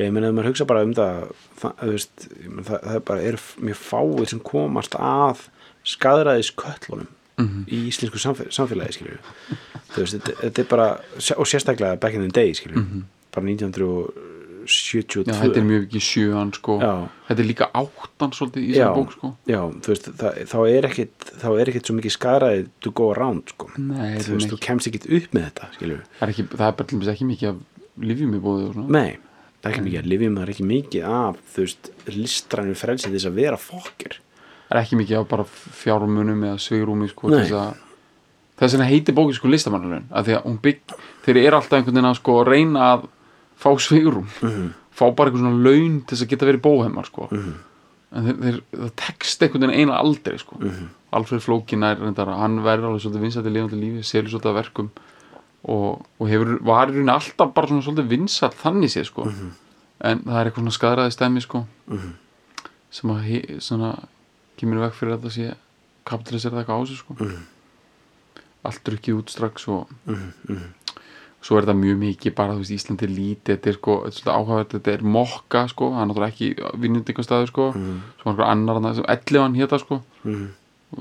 [0.00, 3.04] ég meina ef maður hugsa bara um það, það, veist, ég meina, það, það er
[3.10, 5.48] bara er mjög fáið sem komast að
[5.92, 7.10] skadræðis köllunum
[7.66, 9.06] í íslensku samfélagi, samfélagi
[9.96, 10.88] veist, þetta, þetta er bara
[11.36, 12.84] og sérstaklega back in the day skilju
[13.32, 16.76] bara 1972 Já, þetta er mjög ekki sjöan sko.
[16.78, 17.08] Já.
[17.26, 19.30] Þetta er líka áttan svolítið í þessari bók sko.
[19.50, 23.08] Já, þú veist, það, þá er ekkit þá er ekkit svo mikið skaraðið to go
[23.14, 23.70] around sko.
[23.80, 26.90] Nei, þú veist, þú kemst ekkit upp með þetta það er, ekki, það er bara
[26.92, 27.62] til dæmis ekki mikið af
[28.00, 28.88] lífjum í bóðið og svona.
[28.96, 29.18] Nei,
[29.60, 33.16] það er ekki mikið að lifjum það er ekki mikið af, þú veist, listrænu frelsið
[33.16, 34.20] þess að vera fokkir
[34.72, 35.44] Það er ekki mikið af bara
[35.82, 37.74] fjármunum eða svigrúmi sko þess að
[38.62, 40.94] þess vegna heitir bókið sko listamannarinn að því að hún bygg,
[41.26, 43.04] þeir eru alltaf einhvern veginn að sko reyna að
[43.60, 44.30] fá svigrúm.
[44.40, 44.70] Mhm.
[44.92, 47.28] fá bara einhvern svona laun til þess að geta verið bóheimar sko.
[48.12, 50.56] En þeir, þeir, það tekst einhvern veginn eina aldrei sko.
[51.12, 54.52] Alfred Flókin er reyndar að hann verður alveg svolítið vinsætt í lifandi lífi selur svolítið
[54.52, 54.90] að verkum
[55.64, 59.26] og, og hefur, var í rauninni alltaf bara svona svolítið vinsætt þannig séð sko.
[60.02, 61.64] En það er eitthvað svona skadræði stæmi sko
[62.92, 63.94] sem að he, svona,
[64.58, 65.52] kemur veg fyrir að það sé
[66.04, 67.14] kapitalisir eitthvað á sig sko.
[68.62, 69.88] Allt drukkið út strax og
[71.42, 74.30] svo er þetta mjög mikið bara, þú veist, Íslandi er lítið þetta er sko, þetta
[74.30, 77.64] er áhugavert, þetta er mokka sko, það er náttúrulega ekki vinnundingastaður sko,
[78.20, 80.02] svo einhver annar þarna sem Ellifan héta sko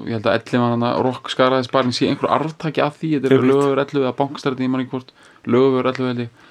[0.05, 3.35] ég held að Ellifan hann að rock skaraði sparinn sé einhver arftaki af því, þetta
[3.35, 5.13] er lögöfur Ellifu eða bankstærði, ég man ekki hvort.
[5.47, 6.47] Lögöfur Ellifu held ég.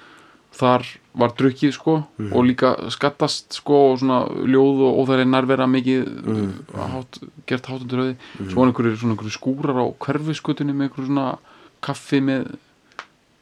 [0.61, 0.87] Þar
[1.21, 1.93] var drukkið sko
[2.27, 4.19] og líka skattast sko og svona
[4.51, 6.49] ljóð og óþæri nærvera mikið mm.
[6.91, 8.17] hát, gert hátundur höfði.
[8.51, 11.29] Svo var einhverju svona einhverju skúrar á hverfiskutunni með einhverju svona
[11.87, 12.51] kaffi með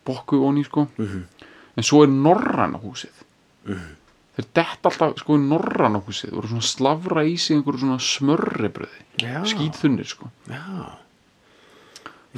[0.06, 0.84] bokku onni sko.
[1.00, 3.24] En svo er norræna húsið
[4.38, 7.98] þeir detta alltaf sko í norræna húsið og eru svona slavra í sig einhverju svona
[8.02, 9.40] smörribröði Já.
[9.50, 10.30] skýtþunnir sko.
[10.46, 10.94] Já.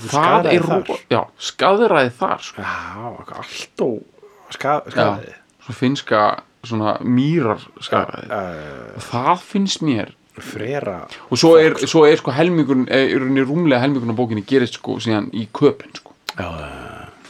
[0.01, 0.65] Það er
[1.11, 1.21] já,
[1.51, 2.63] skaðræði þar sko.
[2.65, 6.23] Já, allt og ska, skaraði svo finnska
[6.65, 12.33] svona mýrar skaðræði uh, og það finnst mér frera og svo er, svo er sko
[12.33, 16.17] helmingun er, er rúmlega helmingun á bókinni gerist sko síðan í köpinn sko.
[16.39, 16.49] Já,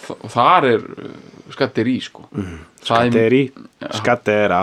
[0.01, 0.87] Þa, og þar er
[1.57, 3.43] skattir í sko er, skatteri.
[4.01, 4.61] Skattera.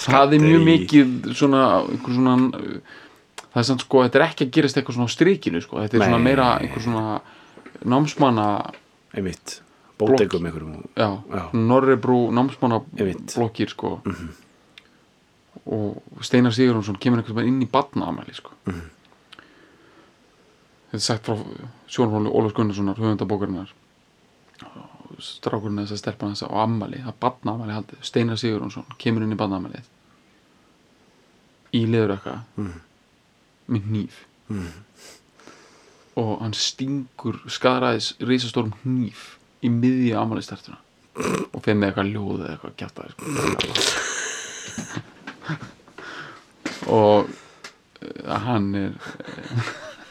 [0.00, 0.66] Það er mjög skatteri.
[0.70, 1.62] mikið svona,
[2.06, 2.34] svona
[3.50, 5.98] það er samt sko, þetta er ekki að gerast eitthvað svona á strikinu sko, þetta
[5.98, 6.26] er svona Nei.
[6.28, 7.20] meira einhver svona
[7.90, 8.46] námsmanna
[9.16, 9.56] einmitt,
[9.98, 10.84] bótegum einhverjum.
[10.96, 11.42] Já, Já.
[11.56, 13.34] Norrebrú námsmanna veit.
[13.34, 13.98] blokkir sko
[15.70, 18.54] og Steinar Sigurjónsson kemur einhvern veginn inn í badnaamæli sko.
[20.90, 21.36] þetta er sagt frá
[21.90, 23.68] sjónarhóli Ólafs Gunnarssonar höfundabókarinnar
[25.18, 29.34] strákurinn þess að stelpa þess á ammæli það er badnaamæli haldið, Steinar Sigurjónsson kemur inn
[29.34, 29.86] í badnaamælið
[31.78, 32.78] í leðurökka Mm.
[33.70, 34.14] með hníf.
[36.18, 39.20] Og hann stingur skaraðis risastórum hníf
[39.62, 40.78] í miðji ammælistartuna
[41.54, 43.24] og fyrir með eitthvað ljóð eða eitthvað gætaði sko.
[46.90, 47.34] og uh,
[48.46, 48.92] hann er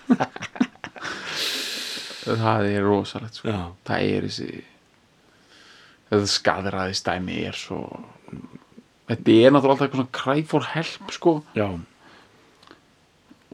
[2.39, 3.52] það er rosalegt sko.
[3.88, 4.50] Það er þessi
[6.10, 7.84] þetta skadræði stæmi er svo
[9.10, 11.34] þetta er náttúrulega alltaf eitthvað svona cry for help sko.
[11.57, 11.70] Já,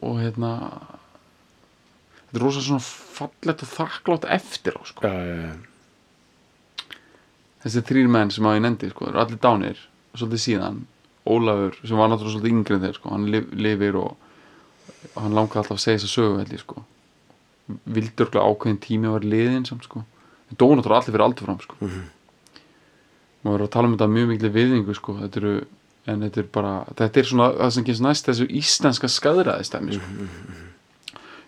[0.04, 0.50] og hérna
[2.26, 5.06] þetta er rosa svona fallegt og þakklátt eftir á sko.
[5.06, 6.92] já, já, já.
[7.64, 9.80] þessi þrýr menn sem að ég nefndi sko, eru allir dánir
[10.16, 10.84] svolítið síðan.
[11.26, 14.12] Ólafur sem var náttúrulega svolítið yngri en þeir sko, hann lif, lifir og,
[15.14, 16.84] og hann langaði alltaf að segja þess að sögu ég sko.
[17.66, 20.04] Vildi örgulega ákveðin tími að vera liðin samt sko.
[20.46, 21.90] Þeir dóu náttúrulega allir fyrir aldur fram sko
[23.46, 25.16] maður er að tala um þetta mjög miklu viðingu sko.
[25.22, 25.56] Þetta eru
[26.06, 30.30] en þetta er bara, þetta er svona það sem kemst næst þessu íslenska skæðræðistæmi sko.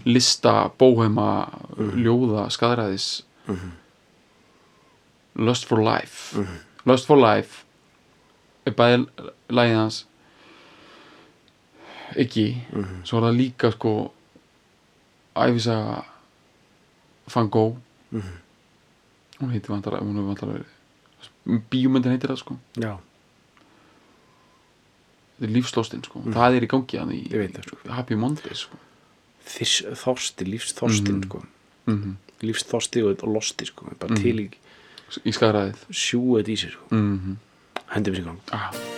[0.09, 1.31] lista, bóheima
[1.99, 3.09] ljóða, skæðræðis
[5.39, 6.43] Lust for Life.
[6.89, 7.65] Lust for Life
[8.67, 9.05] er bæði
[9.55, 9.99] lagið hans.
[12.19, 12.47] Ekki
[13.07, 13.93] svo er það líka sko
[15.39, 16.01] æfisaga
[17.31, 17.79] Van Gogh.
[19.39, 20.78] Hún heitir vantar hún hefur vantar verið
[21.73, 22.93] bíómyndin heitir það sko já.
[25.37, 28.67] þetta er lífslóstinn sko það er í gangi að Ég veit það, í Happy Mondays
[28.69, 28.85] sko
[29.49, 31.45] Þiss, þorsti, lífsþorstin sko.
[31.89, 33.89] mm lífsþorsti og, losti sko.
[33.99, 34.49] bara til í
[35.25, 36.87] í skæðræðið sjúið í sér sko.
[36.93, 37.37] mm -hmm.
[37.95, 38.98] hendi við sér gang ah.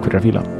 [0.00, 0.59] Takk fyrir að fíla